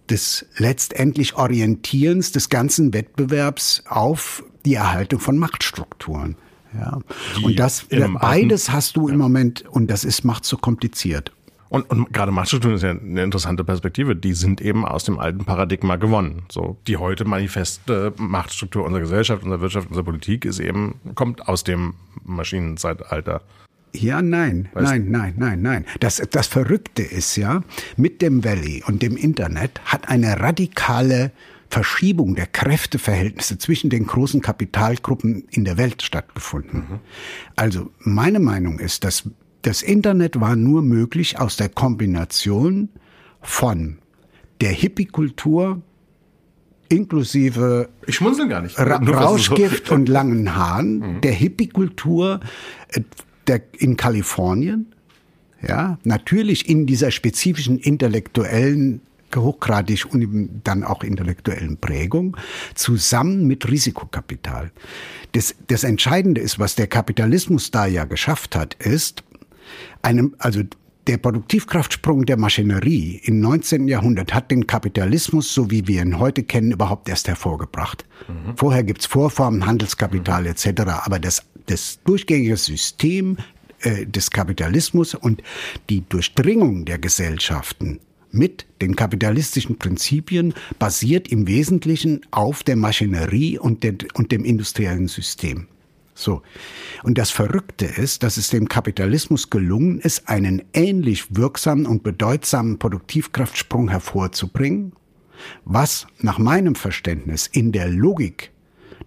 [0.10, 6.36] des letztendlich Orientierens des ganzen Wettbewerbs auf die Erhaltung von Machtstrukturen.
[6.76, 7.00] Ja.
[7.44, 7.86] und das
[8.20, 11.32] beides hast du im Moment und das ist macht so kompliziert.
[11.70, 14.16] Und, und gerade Machtstrukturen ist ja eine interessante Perspektive.
[14.16, 16.44] Die sind eben aus dem alten Paradigma gewonnen.
[16.52, 21.64] So die heute manifeste Machtstruktur unserer Gesellschaft, unserer Wirtschaft, unserer Politik ist eben kommt aus
[21.64, 23.42] dem Maschinenzeitalter.
[23.96, 25.86] Ja, nein, weißt nein, nein, nein, nein.
[26.00, 27.64] Das, das Verrückte ist ja,
[27.96, 31.32] mit dem Valley und dem Internet hat eine radikale
[31.70, 36.80] Verschiebung der Kräfteverhältnisse zwischen den großen Kapitalgruppen in der Welt stattgefunden.
[36.80, 37.00] Mhm.
[37.56, 39.30] Also meine Meinung ist, dass
[39.64, 42.90] das Internet war nur möglich aus der Kombination
[43.42, 43.98] von
[44.62, 45.82] der Hippie-Kultur
[46.90, 48.78] inklusive ich schmunzel gar nicht.
[48.78, 51.22] Ra Rauschgift und langen Haaren, mhm.
[51.22, 52.40] der Hippie-Kultur
[52.90, 54.94] äh, in Kalifornien,
[55.62, 59.02] ja, natürlich in dieser spezifischen intellektuellen
[59.36, 62.38] hochgradig und dann auch intellektuellen Prägung
[62.76, 64.72] zusammen mit Risikokapital.
[65.32, 69.24] Das, das Entscheidende ist, was der Kapitalismus da ja geschafft hat, ist,
[70.02, 70.62] einem, also
[71.08, 73.88] der Produktivkraftsprung der Maschinerie im 19.
[73.88, 78.06] Jahrhundert hat den Kapitalismus, so wie wir ihn heute kennen, überhaupt erst hervorgebracht.
[78.28, 78.56] Mhm.
[78.56, 80.48] Vorher gibt's Vorformen, Handelskapital mhm.
[80.50, 80.70] etc.,
[81.04, 83.38] aber das, das durchgängige System
[83.82, 85.44] äh, des Kapitalismus und
[85.90, 88.00] die Durchdringung der Gesellschaften
[88.32, 95.08] mit den kapitalistischen Prinzipien basiert im Wesentlichen auf der Maschinerie und, der, und dem industriellen
[95.08, 95.68] System.
[96.16, 96.42] So.
[97.04, 102.80] Und das Verrückte ist, dass es dem Kapitalismus gelungen ist, einen ähnlich wirksamen und bedeutsamen
[102.80, 104.94] Produktivkraftsprung hervorzubringen,
[105.66, 108.52] was nach meinem Verständnis in der Logik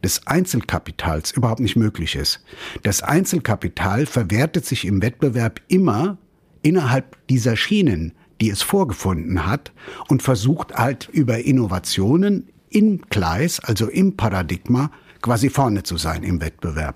[0.03, 2.45] des Einzelkapitals überhaupt nicht möglich ist.
[2.83, 6.19] Das Einzelkapital verwertet sich im Wettbewerb immer
[6.63, 9.73] innerhalb dieser Schienen, die es vorgefunden hat
[10.09, 14.91] und versucht halt über Innovationen im Gleis, also im Paradigma,
[15.27, 16.95] quasi vorne zu sein im Wettbewerb.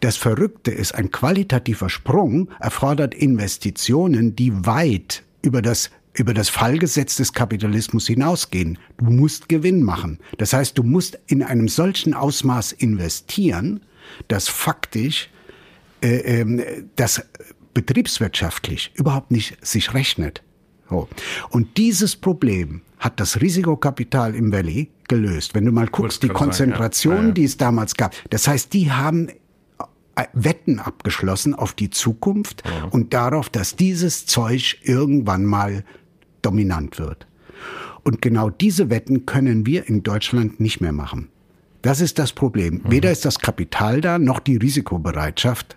[0.00, 7.16] Das Verrückte ist, ein qualitativer Sprung erfordert Investitionen, die weit über das über das Fallgesetz
[7.16, 8.78] des Kapitalismus hinausgehen.
[8.98, 10.18] Du musst Gewinn machen.
[10.38, 13.80] Das heißt, du musst in einem solchen Ausmaß investieren,
[14.28, 15.28] dass faktisch
[16.02, 17.24] äh, äh, das
[17.72, 20.42] betriebswirtschaftlich überhaupt nicht sich rechnet.
[20.88, 21.08] So.
[21.50, 25.54] Und dieses Problem hat das Risikokapital im Valley gelöst.
[25.54, 27.34] Wenn du mal guckst, die Konzentration, sagen, ja.
[27.34, 29.28] die es damals gab, das heißt, die haben
[30.16, 32.88] äh, Wetten abgeschlossen auf die Zukunft ja.
[32.90, 35.84] und darauf, dass dieses Zeug irgendwann mal
[36.42, 37.26] dominant wird.
[38.02, 41.28] Und genau diese Wetten können wir in Deutschland nicht mehr machen.
[41.82, 42.82] Das ist das Problem.
[42.84, 45.76] Weder ist das Kapital da, noch die Risikobereitschaft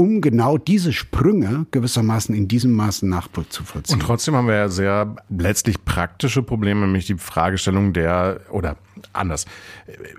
[0.00, 3.94] um genau diese Sprünge gewissermaßen in diesem Maßen nachzuvollziehen.
[3.94, 8.76] Und trotzdem haben wir ja sehr letztlich praktische Probleme, nämlich die Fragestellung der, oder
[9.12, 9.44] anders.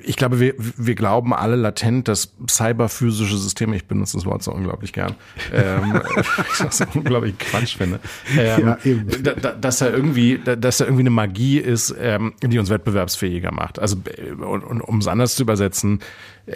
[0.04, 4.52] Ich glaube, wir, wir glauben alle latent, dass cyberphysische Systeme, ich benutze das Wort so
[4.52, 5.16] unglaublich gern,
[5.52, 6.00] ähm,
[6.52, 8.00] ich das unglaublich Quatsch finde,
[8.38, 12.70] ähm, ja, da, dass da irgendwie, dass da irgendwie eine Magie ist, ähm, die uns
[12.70, 13.80] wettbewerbsfähiger macht.
[13.80, 13.98] Also,
[14.46, 16.02] und, und um es anders zu übersetzen,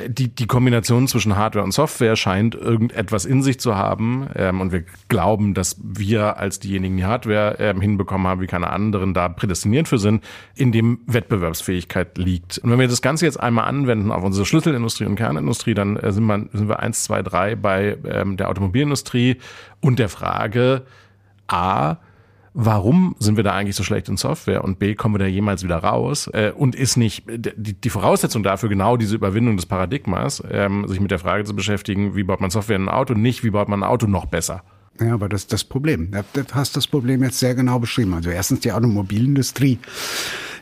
[0.07, 4.27] die, die Kombination zwischen Hardware und Software scheint irgendetwas in sich zu haben.
[4.35, 8.69] Ähm, und wir glauben, dass wir als diejenigen, die Hardware ähm, hinbekommen haben, wie keine
[8.71, 10.23] anderen, da prädestiniert für sind,
[10.55, 12.57] in dem Wettbewerbsfähigkeit liegt.
[12.59, 16.11] Und wenn wir das Ganze jetzt einmal anwenden auf unsere Schlüsselindustrie und Kernindustrie, dann äh,
[16.11, 19.37] sind, wir, sind wir eins, zwei, drei bei ähm, der Automobilindustrie
[19.81, 20.83] und der Frage,
[21.47, 21.97] A,
[22.55, 25.63] warum sind wir da eigentlich so schlecht in Software und B, kommen wir da jemals
[25.63, 30.41] wieder raus äh, und ist nicht die, die Voraussetzung dafür genau diese Überwindung des Paradigmas,
[30.49, 33.43] ähm, sich mit der Frage zu beschäftigen, wie baut man Software in ein Auto, nicht
[33.43, 34.63] wie baut man ein Auto noch besser.
[35.01, 36.11] Ja, aber das ist das Problem.
[36.11, 38.13] Du hast das Problem jetzt sehr genau beschrieben.
[38.13, 39.77] Also erstens die Automobilindustrie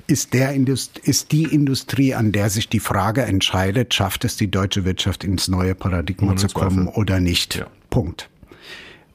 [0.08, 4.49] ist, der Indust ist die Industrie, an der sich die Frage entscheidet, schafft es die
[4.49, 7.01] deutsche Wirtschaft ins neue Paradigma Ohne zu kommen Zweifel.
[7.01, 7.56] oder nicht.
[7.56, 7.67] Ja.
[7.91, 8.29] Punkt.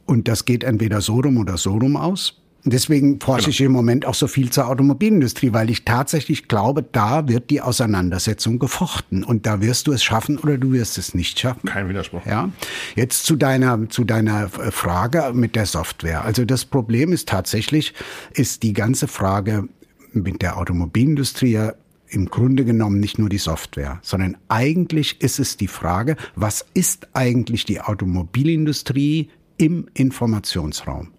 [0.06, 2.40] Und das geht entweder so rum oder so rum aus.
[2.70, 3.50] Deswegen forsche genau.
[3.50, 7.60] ich im Moment auch so viel zur Automobilindustrie, weil ich tatsächlich glaube, da wird die
[7.60, 11.68] Auseinandersetzung gefochten und da wirst du es schaffen oder du wirst es nicht schaffen.
[11.68, 12.24] Kein Widerspruch.
[12.26, 12.50] Ja.
[12.94, 16.24] Jetzt zu deiner zu deiner Frage mit der Software.
[16.24, 17.94] Also das Problem ist tatsächlich
[18.32, 19.68] ist die ganze Frage
[20.12, 21.72] mit der Automobilindustrie ja
[22.10, 27.08] im Grunde genommen nicht nur die Software, sondern eigentlich ist es die Frage, was ist
[27.12, 29.28] eigentlich die Automobilindustrie
[29.58, 31.12] im Informationsraum?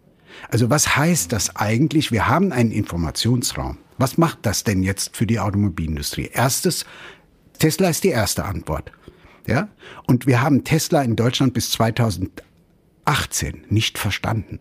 [0.49, 2.11] Also was heißt das eigentlich?
[2.11, 3.77] Wir haben einen Informationsraum.
[3.97, 6.29] Was macht das denn jetzt für die Automobilindustrie?
[6.31, 6.85] Erstes,
[7.59, 8.91] Tesla ist die erste Antwort.
[9.45, 9.67] Ja?
[10.07, 14.59] Und wir haben Tesla in Deutschland bis 2018 nicht verstanden.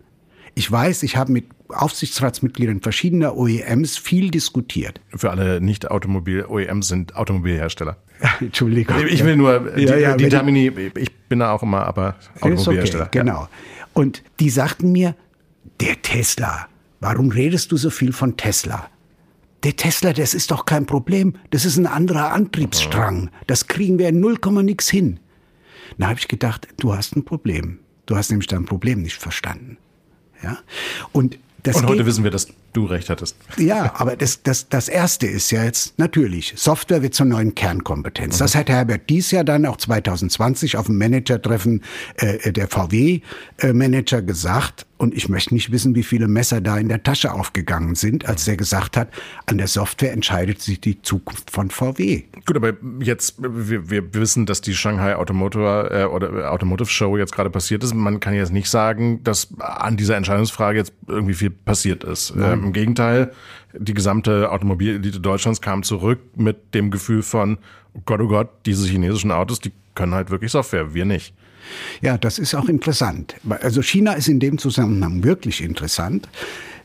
[0.55, 5.01] Ich weiß, ich habe mit Aufsichtsratsmitgliedern verschiedener OEMs viel diskutiert.
[5.15, 7.97] Für alle Nicht-Automobil-OEMs sind Automobilhersteller.
[8.41, 8.97] Entschuldigung.
[9.07, 13.07] Ich will nur, die, ja, ja, die Termini, ich bin da auch immer, aber Automobilhersteller.
[13.07, 13.49] Okay, genau.
[13.93, 15.15] Und die sagten mir,
[15.81, 16.69] der Tesla.
[17.01, 18.91] Warum redest du so viel von Tesla?
[19.65, 21.35] Der Tesla, das ist doch kein Problem.
[21.51, 23.31] Das ist ein anderer Antriebsstrang.
[23.47, 25.19] Das kriegen wir in null Komma nix hin.
[25.97, 27.81] Da habe ich gedacht, du hast ein Problem.
[28.07, 29.79] Du hast nämlich dein Problem nicht verstanden.
[30.43, 30.59] Ja?
[31.13, 33.37] Und das Und heute wissen wir, dass du recht hattest.
[33.57, 38.37] Ja, aber das, das, das Erste ist ja jetzt natürlich, Software wird zur neuen Kernkompetenz.
[38.37, 38.39] Mhm.
[38.39, 41.83] Das hat Herbert dies Jahr dann auch 2020 auf dem Managertreffen
[42.17, 44.87] äh, der VW-Manager äh, gesagt.
[44.99, 48.49] Und ich möchte nicht wissen, wie viele Messer da in der Tasche aufgegangen sind, als
[48.49, 49.09] er gesagt hat,
[49.47, 52.25] an der Software entscheidet sich die Zukunft von VW.
[52.45, 57.33] Gut, aber jetzt, wir, wir wissen, dass die Shanghai Automotive, äh, oder Automotive Show jetzt
[57.33, 57.95] gerade passiert ist.
[57.95, 62.35] Man kann jetzt nicht sagen, dass an dieser Entscheidungsfrage jetzt irgendwie viel passiert ist.
[62.59, 63.33] Ähm, Im Gegenteil,
[63.73, 67.59] die gesamte Automobilelite Deutschlands kam zurück mit dem Gefühl von,
[67.95, 71.35] oh Gott, oh Gott, diese chinesischen Autos, die können halt wirklich Software, wir nicht.
[72.01, 73.35] Ja, das ist auch interessant.
[73.61, 76.29] Also China ist in dem Zusammenhang wirklich interessant,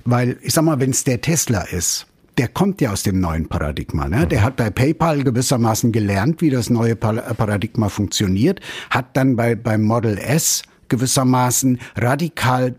[0.03, 2.07] weil ich sag mal, wenn es der Tesla ist,
[2.37, 4.07] der kommt ja aus dem neuen Paradigma.
[4.07, 4.25] Ne?
[4.27, 8.59] Der hat bei PayPal gewissermaßen gelernt, wie das neue Paradigma funktioniert,
[8.89, 12.75] hat dann bei, beim Model S gewissermaßen radikal,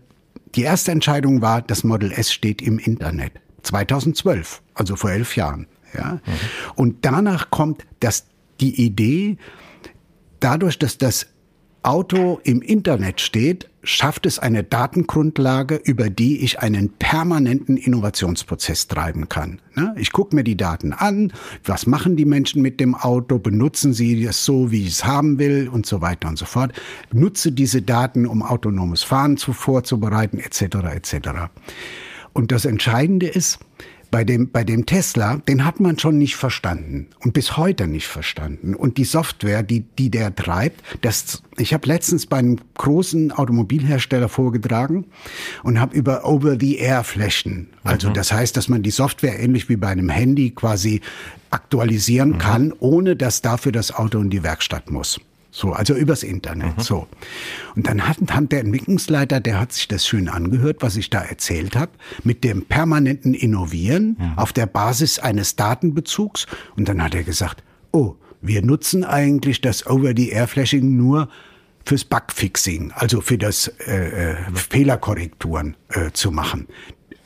[0.55, 3.33] die erste Entscheidung war, das Model S steht im Internet.
[3.63, 5.67] 2012, also vor elf Jahren.
[5.93, 6.13] Ja?
[6.13, 6.19] Mhm.
[6.75, 8.25] Und danach kommt das,
[8.59, 9.37] die Idee,
[10.39, 11.27] dadurch, dass das
[11.83, 19.29] Auto im Internet steht, schafft es eine Datengrundlage, über die ich einen permanenten Innovationsprozess treiben
[19.29, 19.61] kann.
[19.75, 19.95] Ne?
[19.97, 21.31] Ich gucke mir die Daten an,
[21.63, 25.39] was machen die Menschen mit dem Auto, benutzen sie das so, wie ich es haben
[25.39, 26.73] will und so weiter und so fort.
[27.13, 30.61] Nutze diese Daten, um autonomes Fahren zu vorzubereiten, etc.
[30.93, 31.29] etc.
[32.33, 33.59] Und das Entscheidende ist,
[34.11, 38.07] bei dem, bei dem Tesla, den hat man schon nicht verstanden und bis heute nicht
[38.07, 38.75] verstanden.
[38.75, 44.29] Und die Software, die, die der treibt, das, ich habe letztens bei einem großen Automobilhersteller
[44.29, 45.05] vorgetragen
[45.63, 48.13] und habe über Over-the-Air-Flächen, also mhm.
[48.13, 51.01] das heißt, dass man die Software ähnlich wie bei einem Handy quasi
[51.49, 52.37] aktualisieren mhm.
[52.37, 55.19] kann, ohne dass dafür das Auto in die Werkstatt muss.
[55.55, 56.79] So, also übers Internet.
[56.79, 56.81] Mhm.
[56.81, 57.07] So.
[57.77, 61.21] Und dann hat, hat der Entwicklungsleiter, der hat sich das schön angehört, was ich da
[61.21, 61.93] erzählt habe,
[62.25, 64.37] mit dem permanenten Innovieren mhm.
[64.37, 66.45] auf der Basis eines Datenbezugs.
[66.75, 67.63] Und dann hat er gesagt,
[67.93, 71.29] oh, wir nutzen eigentlich das Over-the-Air-Flashing nur
[71.85, 76.67] fürs Bugfixing, also für das äh, äh, Fehlerkorrekturen äh, zu machen.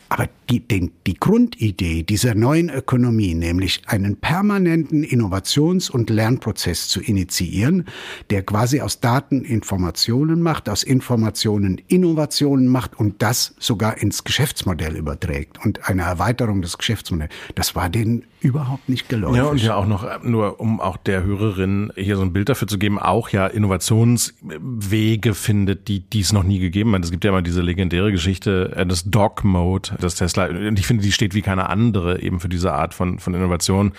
[0.10, 7.02] Aber die, den, die Grundidee dieser neuen Ökonomie, nämlich einen permanenten Innovations- und Lernprozess zu
[7.02, 7.86] initiieren,
[8.30, 14.96] der quasi aus Daten Informationen macht, aus Informationen Innovationen macht und das sogar ins Geschäftsmodell
[14.96, 17.34] überträgt und eine Erweiterung des Geschäftsmodells.
[17.56, 19.38] Das war denen überhaupt nicht geläufig.
[19.38, 22.68] Ja, und ja auch noch, nur um auch der Hörerin hier so ein Bild dafür
[22.68, 27.04] zu geben, auch ja Innovationswege findet, die, die es noch nie gegeben hat.
[27.04, 30.88] Es gibt ja immer diese legendäre Geschichte äh, des Dog Mode, das Tesla, und ich
[30.88, 33.94] finde, die steht wie keine andere eben für diese Art von, von Innovation.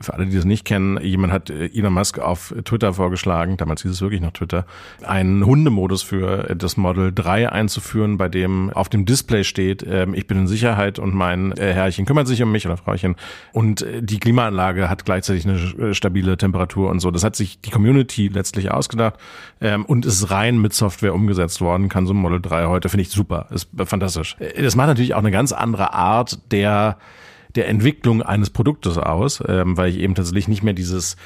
[0.00, 3.82] Für alle, die das nicht kennen, jemand hat äh, Elon Musk auf Twitter vorgeschlagen, damals
[3.82, 4.66] hieß es wirklich noch Twitter,
[5.02, 10.26] einen Hundemodus für das Model 3 einzuführen, bei dem auf dem Display steht, ähm, ich
[10.26, 13.16] bin in Sicherheit und mein äh, Herrchen kümmert sich um mich oder Frauchen
[13.52, 17.10] und die Klimaanlage hat gleichzeitig eine stabile Temperatur und so.
[17.10, 19.14] Das hat sich die Community letztlich ausgedacht
[19.60, 23.02] ähm, und ist rein mit Software umgesetzt worden, kann so ein Model 3 heute, finde
[23.02, 24.36] ich super, ist fantastisch.
[24.56, 26.98] Das macht natürlich auch eine ganz andere Art der
[27.54, 31.16] der Entwicklung eines Produktes aus, ähm, weil ich eben tatsächlich nicht mehr dieses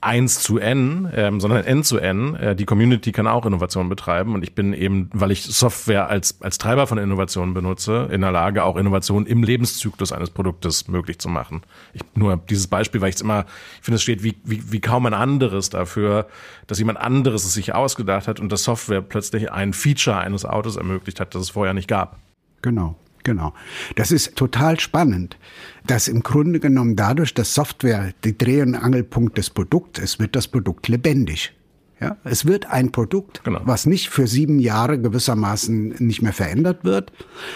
[0.00, 2.34] eins zu N, ähm, sondern N zu N.
[2.34, 6.40] Äh, die Community kann auch Innovation betreiben und ich bin eben, weil ich Software als,
[6.42, 11.18] als Treiber von Innovationen benutze, in der Lage, auch Innovationen im Lebenszyklus eines Produktes möglich
[11.18, 11.62] zu machen.
[11.94, 13.46] Ich, nur dieses Beispiel, weil ich es immer,
[13.78, 16.26] ich finde, es steht wie, wie, wie kaum ein anderes dafür,
[16.66, 20.76] dass jemand anderes es sich ausgedacht hat und das Software plötzlich ein Feature eines Autos
[20.76, 22.18] ermöglicht hat, das es vorher nicht gab.
[22.60, 22.96] Genau.
[23.24, 23.54] Genau.
[23.96, 25.38] Das ist total spannend,
[25.86, 30.36] dass im Grunde genommen dadurch, dass Software die Dreh- und Angelpunkt des Produkts ist, wird
[30.36, 31.52] das Produkt lebendig.
[32.00, 33.60] Ja, es wird ein Produkt, genau.
[33.64, 37.12] was nicht für sieben Jahre gewissermaßen nicht mehr verändert wird,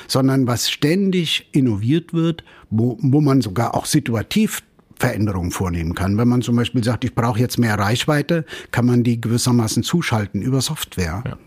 [0.07, 4.63] sondern was ständig innoviert wird, wo, wo man sogar auch situativ
[4.99, 6.19] Veränderungen vornehmen kann.
[6.19, 10.43] Wenn man zum Beispiel sagt, ich brauche jetzt mehr Reichweite, kann man die gewissermaßen zuschalten
[10.43, 11.23] über Software.
[11.27, 11.39] Ja.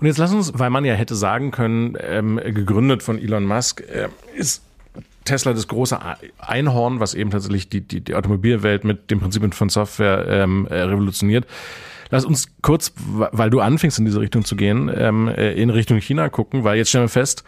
[0.00, 3.80] Und jetzt lass uns, weil man ja hätte sagen können, ähm, gegründet von Elon Musk,
[3.80, 4.62] äh, ist
[5.24, 5.98] Tesla das große
[6.38, 10.80] Einhorn, was eben tatsächlich die, die, die Automobilwelt mit dem Prinzip von Software ähm, äh,
[10.80, 11.46] revolutioniert.
[12.10, 15.98] Lass uns kurz, weil du anfängst in diese Richtung zu gehen, ähm, äh, in Richtung
[15.98, 17.42] China gucken, weil jetzt stellen wir fest,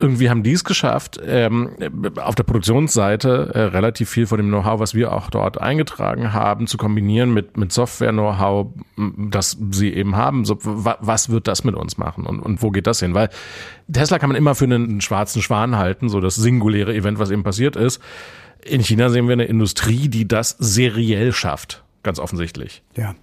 [0.00, 1.70] irgendwie haben die es geschafft, ähm,
[2.16, 6.66] auf der Produktionsseite äh, relativ viel von dem Know-how, was wir auch dort eingetragen haben,
[6.66, 8.66] zu kombinieren mit, mit Software-Know-how,
[9.30, 10.44] das sie eben haben.
[10.44, 13.14] So, was wird das mit uns machen und, und wo geht das hin?
[13.14, 13.30] Weil
[13.92, 17.44] Tesla kann man immer für einen schwarzen Schwan halten, so das singuläre Event, was eben
[17.44, 18.00] passiert ist.
[18.64, 22.82] In China sehen wir eine Industrie, die das seriell schafft ganz offensichtlich.
[22.96, 23.14] Ja,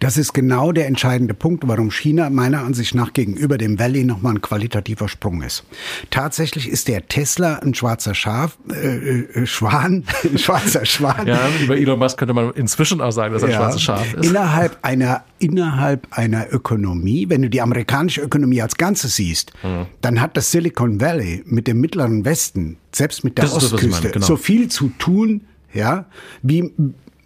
[0.00, 4.34] das ist genau der entscheidende Punkt, warum China meiner Ansicht nach gegenüber dem Valley nochmal
[4.34, 5.64] ein qualitativer Sprung ist.
[6.10, 11.26] Tatsächlich ist der Tesla ein schwarzer Schaf, äh, äh, Schwan, ein schwarzer Schwan.
[11.26, 14.14] Ja, über Elon Musk könnte man inzwischen auch sagen, dass er ja, ein schwarzes Schaf
[14.14, 14.26] ist.
[14.26, 19.86] Innerhalb einer, innerhalb einer Ökonomie, wenn du die amerikanische Ökonomie als Ganzes siehst, mhm.
[20.00, 24.12] dann hat das Silicon Valley mit dem mittleren Westen, selbst mit der das Ostküste, das,
[24.12, 24.26] genau.
[24.26, 26.06] so viel zu tun, ja,
[26.42, 26.72] wie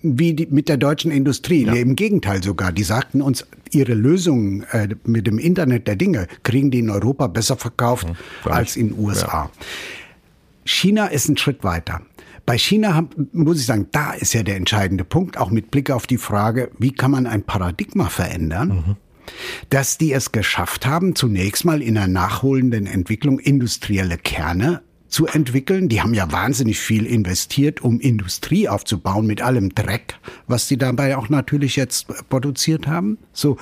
[0.03, 1.67] wie die, mit der deutschen Industrie.
[1.67, 1.75] Ja.
[1.75, 2.73] Im Gegenteil sogar.
[2.73, 7.27] Die sagten uns, ihre Lösungen äh, mit dem Internet der Dinge kriegen die in Europa
[7.27, 8.07] besser verkauft
[8.45, 9.27] ja, als in den USA.
[9.27, 9.51] Ja.
[10.65, 12.03] China ist ein Schritt weiter.
[12.45, 16.07] Bei China muss ich sagen, da ist ja der entscheidende Punkt, auch mit Blick auf
[16.07, 18.69] die Frage, wie kann man ein Paradigma verändern?
[18.69, 18.97] Mhm
[19.71, 24.83] dass die es geschafft haben, zunächst mal in der nachholenden Entwicklung industrielle Kerne
[25.13, 25.89] zu entwickeln.
[25.89, 31.17] Die haben ja wahnsinnig viel investiert, um Industrie aufzubauen mit allem Dreck, was sie dabei
[31.17, 33.19] auch natürlich jetzt produziert haben.
[33.33, 33.59] So.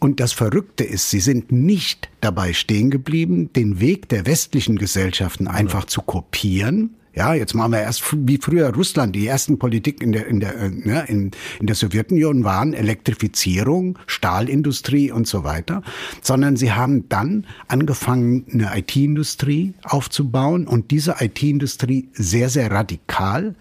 [0.00, 5.46] Und das Verrückte ist, sie sind nicht dabei stehen geblieben, den Weg der westlichen Gesellschaften
[5.46, 9.16] einfach zu kopieren, ja, jetzt machen wir erst wie früher Russland.
[9.16, 13.98] Die ersten Politik in der, in der, äh, ne, in, in der Sowjetunion waren Elektrifizierung,
[14.06, 15.82] Stahlindustrie und so weiter.
[16.22, 23.56] Sondern sie haben dann angefangen, eine IT-Industrie aufzubauen und diese IT-Industrie sehr, sehr radikal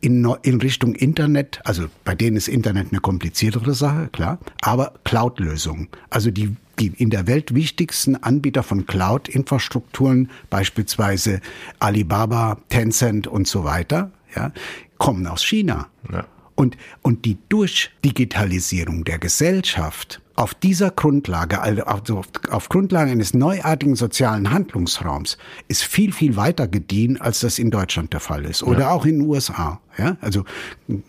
[0.00, 5.88] in, in Richtung Internet, also bei denen ist Internet eine kompliziertere Sache, klar, aber Cloud-Lösungen.
[6.08, 11.40] Also die die in der Welt wichtigsten Anbieter von Cloud-Infrastrukturen, beispielsweise
[11.78, 14.50] Alibaba, Tencent und so weiter, ja,
[14.98, 15.88] kommen aus China.
[16.10, 16.26] Ja.
[16.54, 24.50] Und, und die Durchdigitalisierung der Gesellschaft auf dieser Grundlage, also auf, Grundlage eines neuartigen sozialen
[24.50, 25.36] Handlungsraums,
[25.68, 28.62] ist viel, viel weiter gediehen, als das in Deutschland der Fall ist.
[28.62, 28.90] Oder ja.
[28.90, 29.80] auch in den USA.
[29.98, 30.44] Ja, also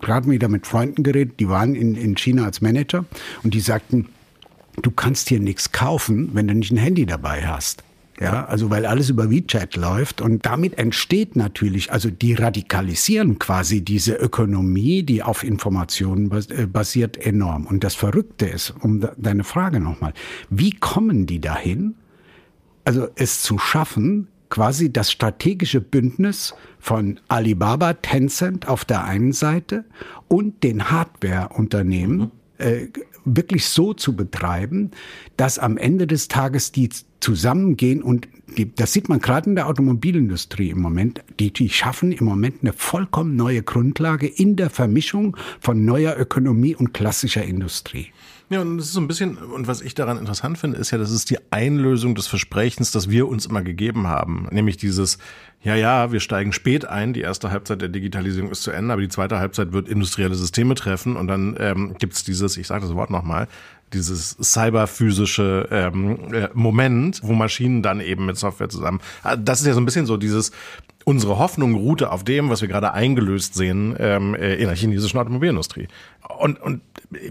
[0.01, 3.05] gerade wieder mit Freunden geredet, die waren in, in China als Manager
[3.43, 4.09] und die sagten,
[4.81, 7.83] du kannst hier nichts kaufen, wenn du nicht ein Handy dabei hast.
[8.21, 13.81] Ja, also weil alles über WeChat läuft und damit entsteht natürlich, also die radikalisieren quasi
[13.83, 17.65] diese Ökonomie, die auf Informationen äh, basiert, enorm.
[17.65, 20.13] Und das Verrückte ist, um deine Frage nochmal,
[20.51, 21.95] wie kommen die dahin,
[22.85, 29.83] also es zu schaffen, quasi das strategische Bündnis von Alibaba, Tencent auf der einen Seite
[30.27, 32.31] und den Hardware-Unternehmen mhm.
[32.59, 32.87] äh,
[33.25, 34.91] wirklich so zu betreiben,
[35.37, 36.89] dass am Ende des Tages die
[37.21, 42.11] zusammengehen und die, das sieht man gerade in der Automobilindustrie im Moment, die, die schaffen
[42.11, 48.07] im Moment eine vollkommen neue Grundlage in der Vermischung von neuer Ökonomie und klassischer Industrie.
[48.51, 50.97] Ja, und das ist so ein bisschen, und was ich daran interessant finde, ist ja,
[50.97, 54.49] das ist die Einlösung des Versprechens, das wir uns immer gegeben haben.
[54.51, 55.19] Nämlich dieses,
[55.63, 59.01] ja, ja, wir steigen spät ein, die erste Halbzeit der Digitalisierung ist zu Ende, aber
[59.01, 62.93] die zweite Halbzeit wird industrielle Systeme treffen und dann ähm, gibt dieses, ich sage das
[62.93, 63.47] Wort nochmal,
[63.93, 69.01] dieses cyberphysische ähm, äh, Moment, wo Maschinen dann eben mit Software zusammen.
[69.23, 70.51] Ah, das ist ja so ein bisschen so dieses
[71.03, 75.17] unsere Hoffnung ruhte auf dem, was wir gerade eingelöst sehen ähm, äh, in der chinesischen
[75.17, 75.87] Automobilindustrie.
[76.39, 76.81] Und, und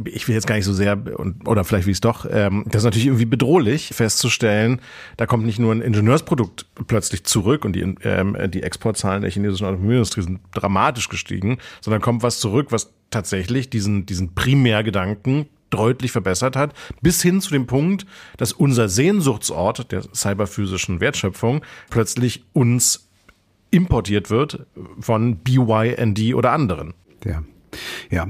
[0.04, 2.82] ich will jetzt gar nicht so sehr, und, oder vielleicht wie es doch, ähm, das
[2.82, 4.80] ist natürlich irgendwie bedrohlich festzustellen,
[5.16, 9.66] da kommt nicht nur ein Ingenieursprodukt plötzlich zurück und die, ähm, die Exportzahlen der chinesischen
[9.66, 16.56] Automobilindustrie sind dramatisch gestiegen, sondern kommt was zurück, was tatsächlich diesen, diesen Primärgedanken deutlich verbessert
[16.56, 18.06] hat, bis hin zu dem Punkt,
[18.36, 23.08] dass unser Sehnsuchtsort der cyberphysischen Wertschöpfung plötzlich uns
[23.70, 24.66] importiert wird
[25.00, 26.94] von BYND oder anderen.
[27.24, 27.42] Ja,
[28.10, 28.28] ja.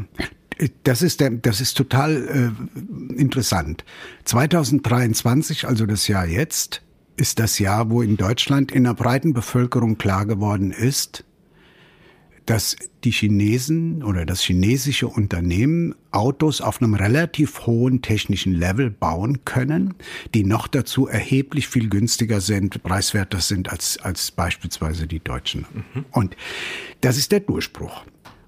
[0.83, 2.53] Das ist, der, das ist total
[3.17, 3.83] äh, interessant.
[4.25, 6.83] 2023, also das Jahr jetzt,
[7.17, 11.25] ist das Jahr, wo in Deutschland in der breiten Bevölkerung klar geworden ist,
[12.51, 12.75] dass
[13.05, 19.95] die Chinesen oder das chinesische Unternehmen Autos auf einem relativ hohen technischen Level bauen können,
[20.35, 25.65] die noch dazu erheblich viel günstiger sind, preiswerter sind als, als beispielsweise die Deutschen.
[25.95, 26.05] Mhm.
[26.11, 26.37] Und
[27.03, 28.03] das ist der Durchbruch.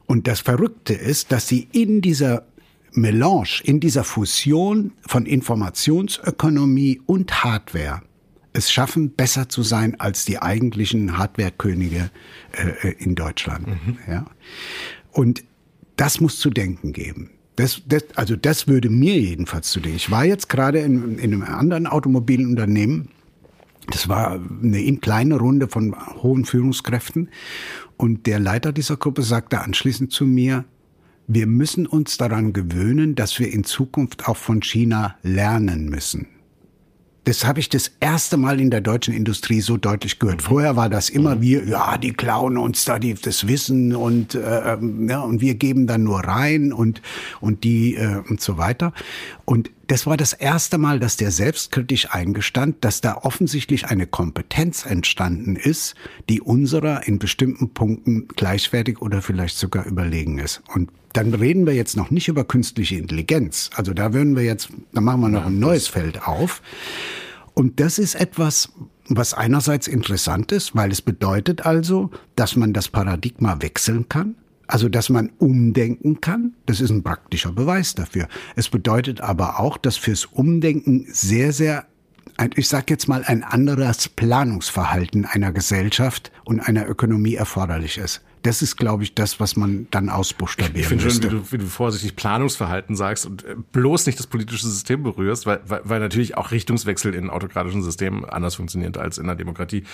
[0.06, 2.44] Und das Verrückte ist, dass sie in dieser
[2.90, 8.02] Melange, in dieser Fusion von Informationsökonomie und Hardware
[8.52, 12.10] es schaffen, besser zu sein als die eigentlichen Hardwarekönige
[12.52, 13.66] äh, äh, in Deutschland.
[13.66, 13.98] Mhm.
[14.08, 14.26] Ja?
[15.10, 15.44] Und
[15.96, 17.30] das muss zu denken geben.
[17.56, 19.96] Das, das, also das würde mir jedenfalls zu denken.
[19.96, 23.08] Ich war jetzt gerade in, in einem anderen Automobilunternehmen.
[23.90, 27.28] Das war eine kleine Runde von hohen Führungskräften.
[27.96, 30.64] Und der Leiter dieser Gruppe sagte anschließend zu mir,
[31.26, 36.26] wir müssen uns daran gewöhnen, dass wir in Zukunft auch von China lernen müssen.
[37.24, 40.38] Das habe ich das erste Mal in der deutschen Industrie so deutlich gehört.
[40.38, 40.44] Mhm.
[40.44, 41.40] Vorher war das immer mhm.
[41.42, 45.54] wir, ja, die klauen uns da die, das Wissen und äh, ähm, ja, und wir
[45.54, 47.00] geben dann nur rein und
[47.40, 48.92] und die äh, und so weiter.
[49.44, 54.86] Und das war das erste Mal, dass der selbstkritisch eingestand, dass da offensichtlich eine Kompetenz
[54.86, 55.94] entstanden ist,
[56.28, 60.62] die unserer in bestimmten Punkten gleichwertig oder vielleicht sogar überlegen ist.
[60.74, 63.70] Und dann reden wir jetzt noch nicht über künstliche Intelligenz.
[63.74, 66.62] Also da würden wir jetzt, da machen wir noch ein neues Feld auf.
[67.54, 68.70] Und das ist etwas,
[69.08, 74.36] was einerseits interessant ist, weil es bedeutet also, dass man das Paradigma wechseln kann.
[74.68, 78.26] Also, dass man umdenken kann, das ist ein praktischer Beweis dafür.
[78.56, 81.86] Es bedeutet aber auch, dass fürs Umdenken sehr, sehr
[82.56, 88.22] ich sage jetzt mal, ein anderes Planungsverhalten einer Gesellschaft und einer Ökonomie erforderlich ist.
[88.42, 91.58] Das ist, glaube ich, das, was man dann ausbuchstabieren Ich finde schön, wie du, wie
[91.58, 96.00] du vorsichtig Planungsverhalten sagst und äh, bloß nicht das politische System berührst, weil, weil, weil
[96.00, 99.84] natürlich auch Richtungswechsel in autokratischen Systemen anders funktioniert als in der Demokratie.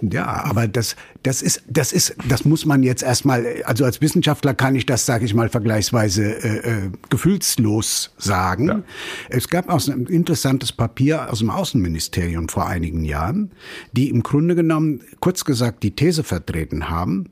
[0.00, 4.54] Ja, aber das, das ist, das ist, das muss man jetzt erstmal, also als Wissenschaftler
[4.54, 8.66] kann ich das, sage ich mal, vergleichsweise äh, äh, gefühlslos sagen.
[8.66, 8.82] Ja.
[9.28, 13.52] Es gab auch ein interessantes Papier aus dem Außenministerium vor einigen Jahren,
[13.92, 17.28] die im Grunde genommen, kurz gesagt, die These vertreten haben,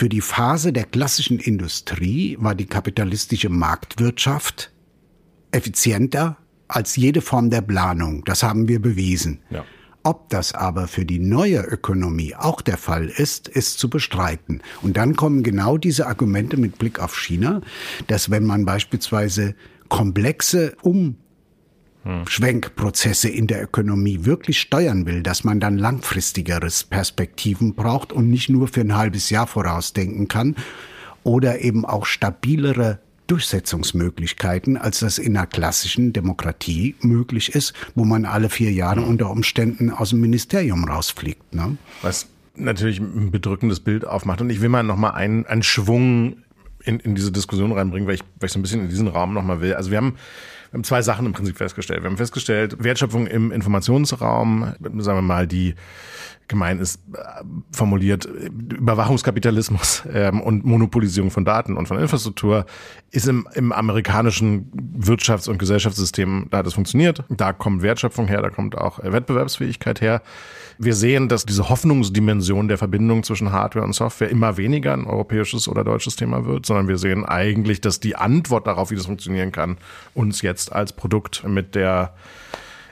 [0.00, 4.72] für die Phase der klassischen Industrie war die kapitalistische Marktwirtschaft
[5.50, 6.38] effizienter
[6.68, 8.24] als jede Form der Planung.
[8.24, 9.40] Das haben wir bewiesen.
[9.50, 9.62] Ja.
[10.02, 14.62] Ob das aber für die neue Ökonomie auch der Fall ist, ist zu bestreiten.
[14.80, 17.60] Und dann kommen genau diese Argumente mit Blick auf China,
[18.06, 19.54] dass wenn man beispielsweise
[19.90, 21.16] komplexe um
[22.26, 28.48] Schwenkprozesse in der Ökonomie wirklich steuern will, dass man dann langfristigeres Perspektiven braucht und nicht
[28.48, 30.56] nur für ein halbes Jahr vorausdenken kann
[31.24, 38.24] oder eben auch stabilere Durchsetzungsmöglichkeiten, als das in einer klassischen Demokratie möglich ist, wo man
[38.24, 41.54] alle vier Jahre unter Umständen aus dem Ministerium rausfliegt.
[41.54, 41.76] Ne?
[42.02, 42.26] Was
[42.56, 44.40] natürlich ein bedrückendes Bild aufmacht.
[44.40, 46.38] Und ich will mal nochmal einen, einen Schwung
[46.82, 49.32] in, in diese Diskussion reinbringen, weil ich, weil ich so ein bisschen in diesen Raum
[49.32, 49.74] nochmal will.
[49.74, 50.16] Also wir haben
[50.70, 52.02] wir haben zwei Sachen im Prinzip festgestellt.
[52.02, 55.74] Wir haben festgestellt, Wertschöpfung im Informationsraum, sagen wir mal, die
[56.46, 57.42] gemein ist, äh,
[57.72, 62.66] formuliert, Überwachungskapitalismus ähm, und Monopolisierung von Daten und von Infrastruktur
[63.10, 67.24] ist im, im amerikanischen Wirtschafts- und Gesellschaftssystem, da hat es funktioniert.
[67.30, 70.22] Da kommt Wertschöpfung her, da kommt auch Wettbewerbsfähigkeit her.
[70.82, 75.68] Wir sehen, dass diese Hoffnungsdimension der Verbindung zwischen Hardware und Software immer weniger ein europäisches
[75.68, 79.52] oder deutsches Thema wird, sondern wir sehen eigentlich, dass die Antwort darauf, wie das funktionieren
[79.52, 79.76] kann,
[80.14, 82.14] uns jetzt als Produkt mit der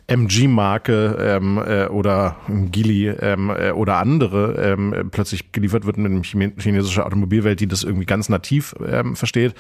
[0.08, 6.22] MG-Marke ähm, äh, oder Gili ähm, äh, oder andere ähm, plötzlich geliefert wird in eine
[6.22, 9.54] chinesische Automobilwelt, die das irgendwie ganz nativ ähm, versteht.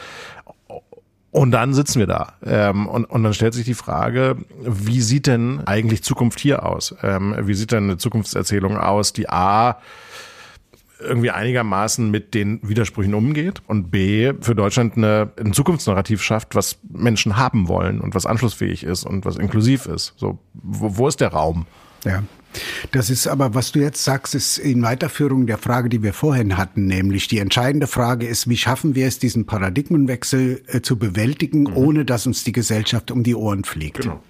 [1.30, 2.34] Und dann sitzen wir da.
[2.44, 6.94] Ähm, und, und dann stellt sich die Frage, wie sieht denn eigentlich Zukunft hier aus?
[7.02, 9.78] Ähm, wie sieht denn eine Zukunftserzählung aus, die A
[11.00, 16.78] irgendwie einigermaßen mit den Widersprüchen umgeht und B für Deutschland eine, ein Zukunftsnarrativ schafft, was
[16.88, 20.14] Menschen haben wollen und was anschlussfähig ist und was inklusiv ist.
[20.16, 21.66] So, wo, wo ist der Raum?
[22.04, 22.22] Ja.
[22.92, 26.56] Das ist aber, was du jetzt sagst, ist in Weiterführung der Frage, die wir vorhin
[26.56, 31.64] hatten, nämlich die entscheidende Frage ist, wie schaffen wir es, diesen Paradigmenwechsel äh, zu bewältigen,
[31.64, 31.76] mhm.
[31.76, 34.00] ohne dass uns die Gesellschaft um die Ohren fliegt.
[34.00, 34.22] Genau.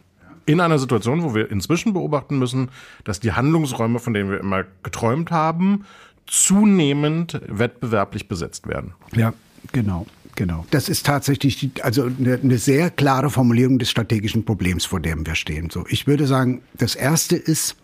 [0.46, 2.70] In einer Situation, wo wir inzwischen beobachten müssen,
[3.04, 5.84] dass die Handlungsräume, von denen wir immer geträumt haben,
[6.26, 8.94] zunehmend wettbewerblich besetzt werden.
[9.14, 9.34] Ja,
[9.72, 10.06] genau.
[10.38, 10.64] Genau.
[10.70, 15.34] Das ist tatsächlich also eine, eine, sehr klare Formulierung des strategischen Problems, vor dem wir
[15.34, 15.68] stehen.
[15.68, 17.74] So, ich würde sagen, das erste ist,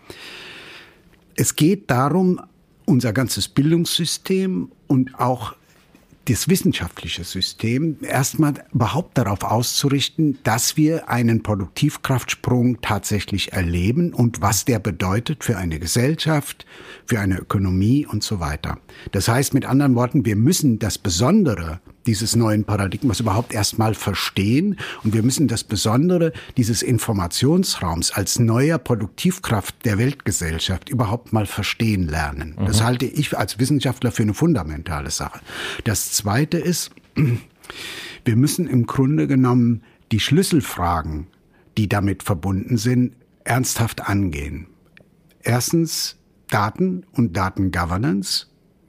[1.34, 2.40] es geht darum,
[2.84, 5.56] unser ganzes Bildungssystem und auch
[6.26, 14.64] das wissenschaftliche System erstmal überhaupt darauf auszurichten, dass wir einen Produktivkraftsprung tatsächlich erleben und was
[14.64, 16.66] der bedeutet für eine Gesellschaft,
[17.04, 18.78] für eine Ökonomie und so weiter.
[19.10, 24.78] Das heißt mit anderen Worten, wir müssen das Besondere dieses neuen Paradigmas überhaupt erstmal verstehen.
[25.02, 32.08] Und wir müssen das Besondere dieses Informationsraums als neuer Produktivkraft der Weltgesellschaft überhaupt mal verstehen
[32.08, 32.56] lernen.
[32.58, 32.66] Mhm.
[32.66, 35.40] Das halte ich als Wissenschaftler für eine fundamentale Sache.
[35.84, 36.90] Das Zweite ist,
[38.24, 39.82] wir müssen im Grunde genommen
[40.12, 41.26] die Schlüsselfragen,
[41.76, 44.66] die damit verbunden sind, ernsthaft angehen.
[45.42, 46.16] Erstens
[46.48, 48.46] Daten und Datengovernance.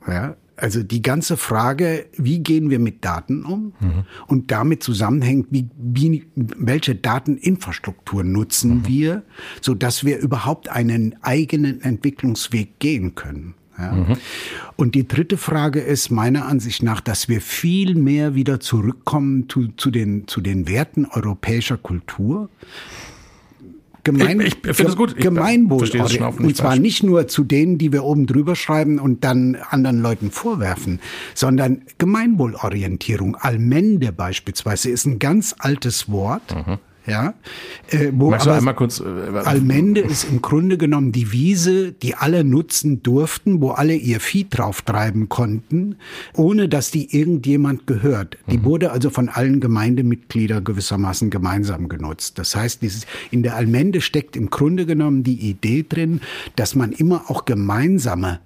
[0.07, 4.05] Ja, also die ganze Frage, wie gehen wir mit Daten um mhm.
[4.27, 8.87] und damit zusammenhängt, wie, wie, welche Dateninfrastruktur nutzen mhm.
[8.87, 9.23] wir,
[9.61, 13.55] so dass wir überhaupt einen eigenen Entwicklungsweg gehen können.
[13.77, 13.91] Ja.
[13.91, 14.17] Mhm.
[14.77, 19.67] Und die dritte Frage ist meiner Ansicht nach, dass wir viel mehr wieder zurückkommen zu,
[19.75, 22.49] zu, den, zu den Werten europäischer Kultur.
[24.05, 25.17] Gemein, ich, ich finde es gut.
[25.17, 25.89] Gemeinwohl.
[26.37, 30.31] Und zwar nicht nur zu denen, die wir oben drüber schreiben und dann anderen Leuten
[30.31, 31.01] vorwerfen,
[31.33, 33.35] sondern Gemeinwohlorientierung.
[33.35, 36.55] Allmende beispielsweise ist ein ganz altes Wort.
[36.55, 36.77] Mhm
[37.07, 37.35] ja,
[37.89, 39.03] äh, wo Magst du einmal kurz, äh,
[39.43, 44.47] Almende ist im Grunde genommen die Wiese, die alle nutzen durften, wo alle ihr Vieh
[44.49, 45.97] drauf treiben konnten,
[46.33, 48.37] ohne dass die irgendjemand gehört.
[48.49, 48.65] Die mhm.
[48.65, 52.39] wurde also von allen Gemeindemitgliedern gewissermaßen gemeinsam genutzt.
[52.39, 56.21] Das heißt, dieses, in der Almende steckt im Grunde genommen die Idee drin,
[56.55, 58.39] dass man immer auch gemeinsame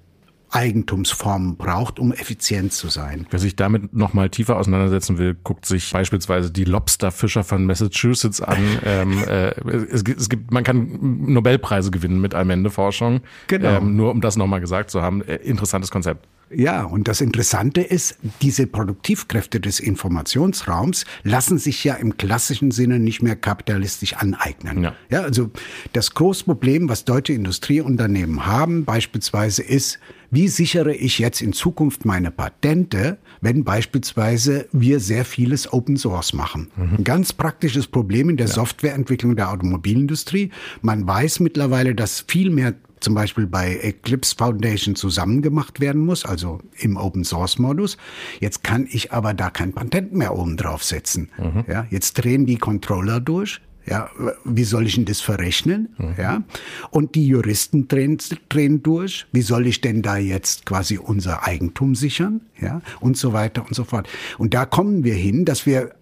[0.52, 3.28] Eigentumsformen braucht, um effizient zu sein.
[3.30, 8.42] Wer sich damit noch mal tiefer auseinandersetzen will, guckt sich beispielsweise die Lobsterfischer von Massachusetts
[8.42, 8.58] an.
[8.86, 13.22] ähm, äh, es, es, gibt, man kann Nobelpreise gewinnen mit Allmende-Forschung.
[13.48, 13.78] Genau.
[13.78, 16.28] Ähm, nur um das noch mal gesagt zu haben, äh, interessantes Konzept.
[16.52, 23.00] Ja, und das Interessante ist, diese Produktivkräfte des Informationsraums lassen sich ja im klassischen Sinne
[23.00, 24.84] nicht mehr kapitalistisch aneignen.
[24.84, 25.52] Ja, ja also
[25.94, 30.00] das große Problem, was deutsche Industrieunternehmen haben, beispielsweise ist,
[30.32, 36.34] wie sichere ich jetzt in Zukunft meine Patente, wenn beispielsweise wir sehr vieles Open Source
[36.34, 36.70] machen?
[36.76, 36.98] Mhm.
[36.98, 38.54] Ein ganz praktisches Problem in der ja.
[38.54, 40.52] Softwareentwicklung der Automobilindustrie.
[40.82, 46.26] Man weiß mittlerweile, dass viel mehr zum Beispiel bei Eclipse Foundation zusammen gemacht werden muss,
[46.26, 47.98] also im Open Source Modus.
[48.40, 51.30] Jetzt kann ich aber da kein Patent mehr oben drauf setzen.
[51.38, 51.64] Mhm.
[51.68, 53.62] Ja, jetzt drehen die Controller durch.
[53.86, 54.10] Ja,
[54.46, 55.90] wie soll ich denn das verrechnen?
[55.98, 56.14] Mhm.
[56.18, 56.44] Ja,
[56.92, 58.18] und die Juristen drehen,
[58.50, 59.26] drehen durch.
[59.32, 62.42] Wie soll ich denn da jetzt quasi unser Eigentum sichern?
[62.60, 64.08] Ja, und so weiter und so fort.
[64.38, 65.96] Und da kommen wir hin, dass wir,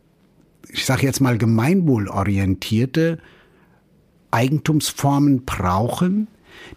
[0.70, 3.20] ich sage jetzt mal, gemeinwohlorientierte
[4.32, 6.28] Eigentumsformen brauchen,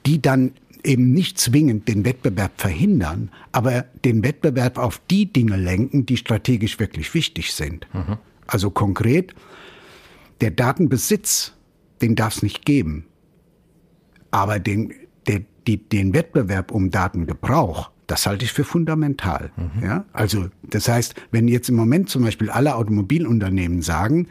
[0.07, 0.53] die dann
[0.85, 6.79] eben nicht zwingend den Wettbewerb verhindern, aber den Wettbewerb auf die Dinge lenken, die strategisch
[6.79, 7.87] wirklich wichtig sind.
[7.93, 8.19] Mhm.
[8.47, 9.35] Also konkret,
[10.41, 11.55] der Datenbesitz,
[12.03, 13.07] den darf es nicht geben.
[14.31, 14.93] Aber den,
[15.27, 19.53] der, die, den Wettbewerb um Datengebrauch, das halte ich für fundamental.
[19.57, 19.85] Mhm.
[19.85, 20.05] Ja?
[20.13, 24.29] Also, das heißt, wenn jetzt im Moment zum Beispiel alle Automobilunternehmen sagen,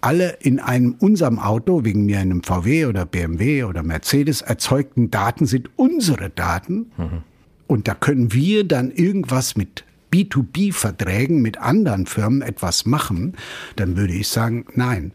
[0.00, 5.46] alle in einem unserem Auto, wegen mir einem VW oder BMW oder Mercedes erzeugten Daten
[5.46, 6.92] sind unsere Daten.
[6.96, 7.22] Mhm.
[7.66, 13.34] Und da können wir dann irgendwas mit B2B-Verträgen mit anderen Firmen etwas machen,
[13.74, 15.12] dann würde ich sagen, nein.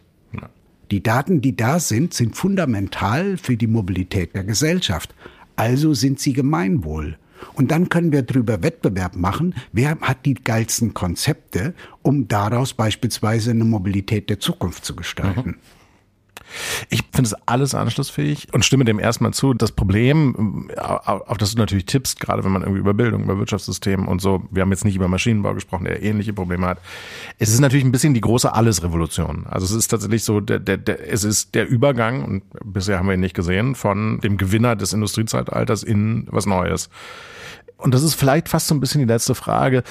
[0.91, 5.15] Die Daten, die da sind, sind fundamental für die Mobilität der Gesellschaft.
[5.55, 7.17] Also sind sie Gemeinwohl.
[7.53, 13.51] Und dann können wir darüber Wettbewerb machen, wer hat die geilsten Konzepte, um daraus beispielsweise
[13.51, 15.49] eine Mobilität der Zukunft zu gestalten.
[15.49, 15.55] Mhm.
[16.89, 19.53] Ich finde es alles anschlussfähig und stimme dem erstmal zu.
[19.53, 24.07] Das Problem, auf das du natürlich tippst, gerade wenn man irgendwie über Bildung, über Wirtschaftssystem
[24.07, 26.79] und so, wir haben jetzt nicht über Maschinenbau gesprochen, der ähnliche Probleme hat.
[27.39, 29.45] Es ist natürlich ein bisschen die große Alles-Revolution.
[29.49, 33.07] Also es ist tatsächlich so, der, der, der, es ist der Übergang, und bisher haben
[33.07, 36.89] wir ihn nicht gesehen, von dem Gewinner des Industriezeitalters in was Neues.
[37.81, 39.83] Und das ist vielleicht fast so ein bisschen die letzte Frage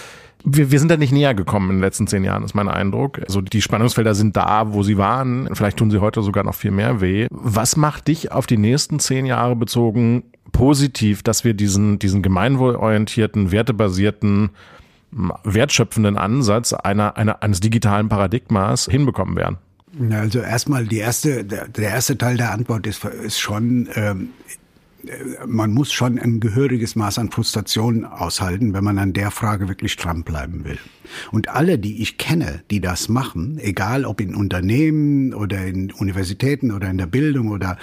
[0.44, 3.20] wir, wir sind da nicht näher gekommen in den letzten zehn Jahren, ist mein Eindruck.
[3.20, 5.48] Also die Spannungsfelder sind da, wo sie waren.
[5.54, 7.26] Vielleicht tun sie heute sogar noch viel mehr weh.
[7.30, 13.52] Was macht dich auf die nächsten zehn Jahre bezogen positiv, dass wir diesen, diesen gemeinwohlorientierten,
[13.52, 14.50] wertebasierten,
[15.44, 19.58] wertschöpfenden Ansatz einer, einer, eines digitalen Paradigmas hinbekommen werden?
[20.10, 24.28] Also erstmal die erste, der, der erste Teil der Antwort ist, ist schon, ähm,
[25.46, 29.96] man muss schon ein gehöriges Maß an Frustration aushalten, wenn man an der Frage wirklich
[29.96, 30.78] dranbleiben will.
[31.32, 36.70] Und alle, die ich kenne, die das machen, egal ob in Unternehmen oder in Universitäten
[36.70, 37.78] oder in der Bildung oder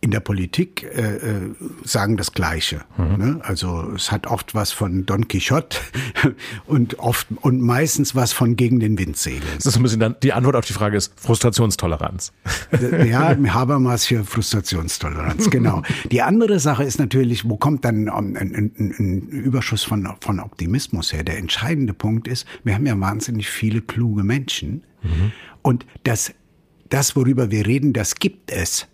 [0.00, 1.54] in der Politik, äh, äh
[1.84, 2.82] sagen das Gleiche.
[2.96, 3.16] Mhm.
[3.16, 3.40] Ne?
[3.42, 5.78] Also es hat oft was von Don Quixote
[6.66, 9.42] und oft und meistens was von gegen den Wind segeln.
[9.56, 12.32] Das ist ein bisschen dann, die Antwort auf die Frage ist Frustrationstoleranz.
[13.06, 15.82] ja, Habermas hier Frustrationstoleranz, genau.
[16.10, 21.12] Die andere Sache ist natürlich, wo kommt dann ein, ein, ein Überschuss von, von Optimismus
[21.12, 21.22] her?
[21.22, 24.84] Der entscheidende Punkt ist, wir haben ja wahnsinnig viele kluge Menschen.
[25.02, 25.32] Mhm.
[25.62, 26.32] Und das,
[26.88, 28.86] das, worüber wir reden, das gibt es.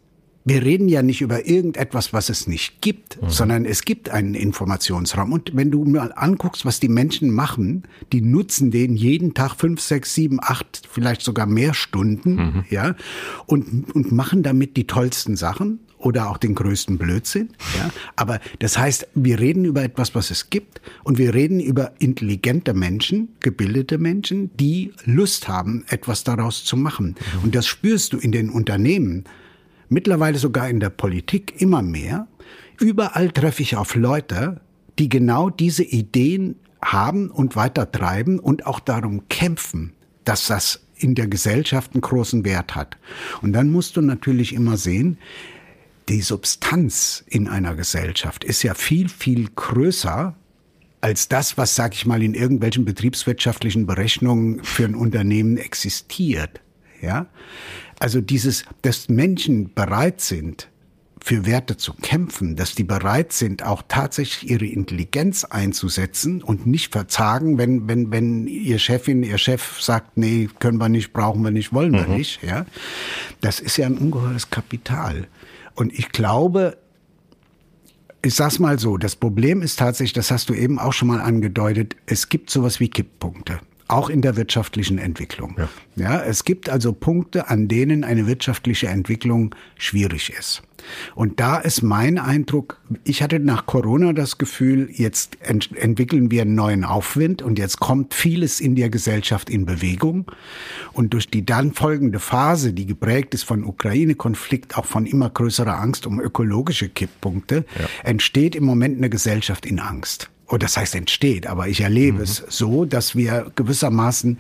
[0.45, 3.31] Wir reden ja nicht über irgendetwas, was es nicht gibt, mhm.
[3.31, 5.33] sondern es gibt einen Informationsraum.
[5.33, 7.83] Und wenn du mal anguckst, was die Menschen machen,
[8.13, 12.65] die nutzen den jeden Tag fünf, sechs, sieben, acht, vielleicht sogar mehr Stunden, mhm.
[12.71, 12.95] ja,
[13.47, 17.49] und, und machen damit die tollsten Sachen oder auch den größten Blödsinn.
[17.77, 17.91] Ja?
[18.15, 22.75] Aber das heißt, wir reden über etwas, was es gibt und wir reden über intelligente
[22.75, 27.17] Menschen, gebildete Menschen, die Lust haben, etwas daraus zu machen.
[27.43, 29.25] Und das spürst du in den Unternehmen,
[29.89, 32.29] mittlerweile sogar in der Politik immer mehr.
[32.79, 34.61] Überall treffe ich auf Leute,
[35.01, 39.93] die genau diese Ideen haben und weitertreiben und auch darum kämpfen,
[40.25, 42.97] dass das in der Gesellschaft einen großen Wert hat.
[43.43, 45.19] Und dann musst du natürlich immer sehen,
[46.09, 50.37] die Substanz in einer Gesellschaft ist ja viel, viel größer
[51.01, 56.61] als das, was, sag ich mal, in irgendwelchen betriebswirtschaftlichen Berechnungen für ein Unternehmen existiert.
[57.01, 57.27] Ja?
[57.99, 60.69] Also dieses, dass Menschen bereit sind,
[61.27, 66.93] für Werte zu kämpfen, dass die bereit sind, auch tatsächlich ihre Intelligenz einzusetzen und nicht
[66.93, 71.51] verzagen, wenn, wenn, wenn ihr Chefin, ihr Chef sagt, nee, können wir nicht, brauchen wir
[71.51, 72.17] nicht, wollen wir mhm.
[72.17, 72.65] nicht, ja.
[73.41, 75.27] Das ist ja ein ungeheures Kapital.
[75.77, 76.79] Und ich glaube,
[78.23, 81.21] ich sag's mal so, das Problem ist tatsächlich, das hast du eben auch schon mal
[81.21, 85.57] angedeutet, es gibt sowas wie Kipppunkte auch in der wirtschaftlichen Entwicklung.
[85.59, 85.69] Ja.
[85.97, 86.23] ja.
[86.23, 90.63] es gibt also Punkte, an denen eine wirtschaftliche Entwicklung schwierig ist.
[91.15, 96.43] Und da ist mein Eindruck, ich hatte nach Corona das Gefühl, jetzt ent entwickeln wir
[96.43, 100.31] einen neuen Aufwind und jetzt kommt vieles in der Gesellschaft in Bewegung.
[100.93, 105.79] Und durch die dann folgende Phase, die geprägt ist von Ukraine-Konflikt, auch von immer größerer
[105.79, 107.89] Angst um ökologische Kipppunkte, ja.
[108.09, 112.23] entsteht im Moment eine Gesellschaft in Angst oder das heißt entsteht, aber ich erlebe mhm.
[112.23, 114.39] es so, dass wir gewissermaßen,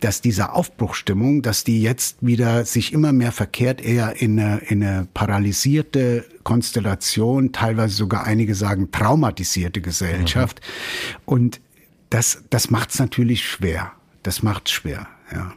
[0.00, 4.82] dass diese Aufbruchstimmung, dass die jetzt wieder sich immer mehr verkehrt, eher in eine, in
[4.82, 10.60] eine paralysierte Konstellation, teilweise sogar einige sagen traumatisierte Gesellschaft.
[10.60, 11.22] Mhm.
[11.24, 11.60] Und
[12.10, 13.92] das, das macht es natürlich schwer.
[14.22, 15.52] Das macht es schwer, ja.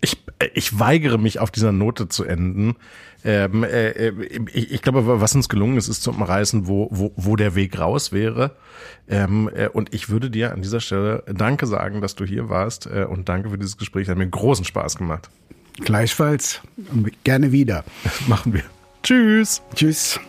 [0.00, 0.16] Ich,
[0.54, 2.76] ich weigere mich auf dieser Note zu enden.
[3.24, 4.12] Ähm, äh, äh,
[4.52, 7.78] ich, ich, glaube, was uns gelungen ist, ist zu umreißen, wo, wo, wo der Weg
[7.78, 8.52] raus wäre.
[9.08, 12.86] Ähm, äh, und ich würde dir an dieser Stelle Danke sagen, dass du hier warst
[12.86, 14.08] äh, und danke für dieses Gespräch.
[14.08, 15.28] Hat mir großen Spaß gemacht.
[15.80, 16.60] Gleichfalls.
[17.24, 17.84] Gerne wieder.
[18.26, 18.64] Machen wir.
[19.02, 19.62] Tschüss.
[19.74, 20.20] Tschüss.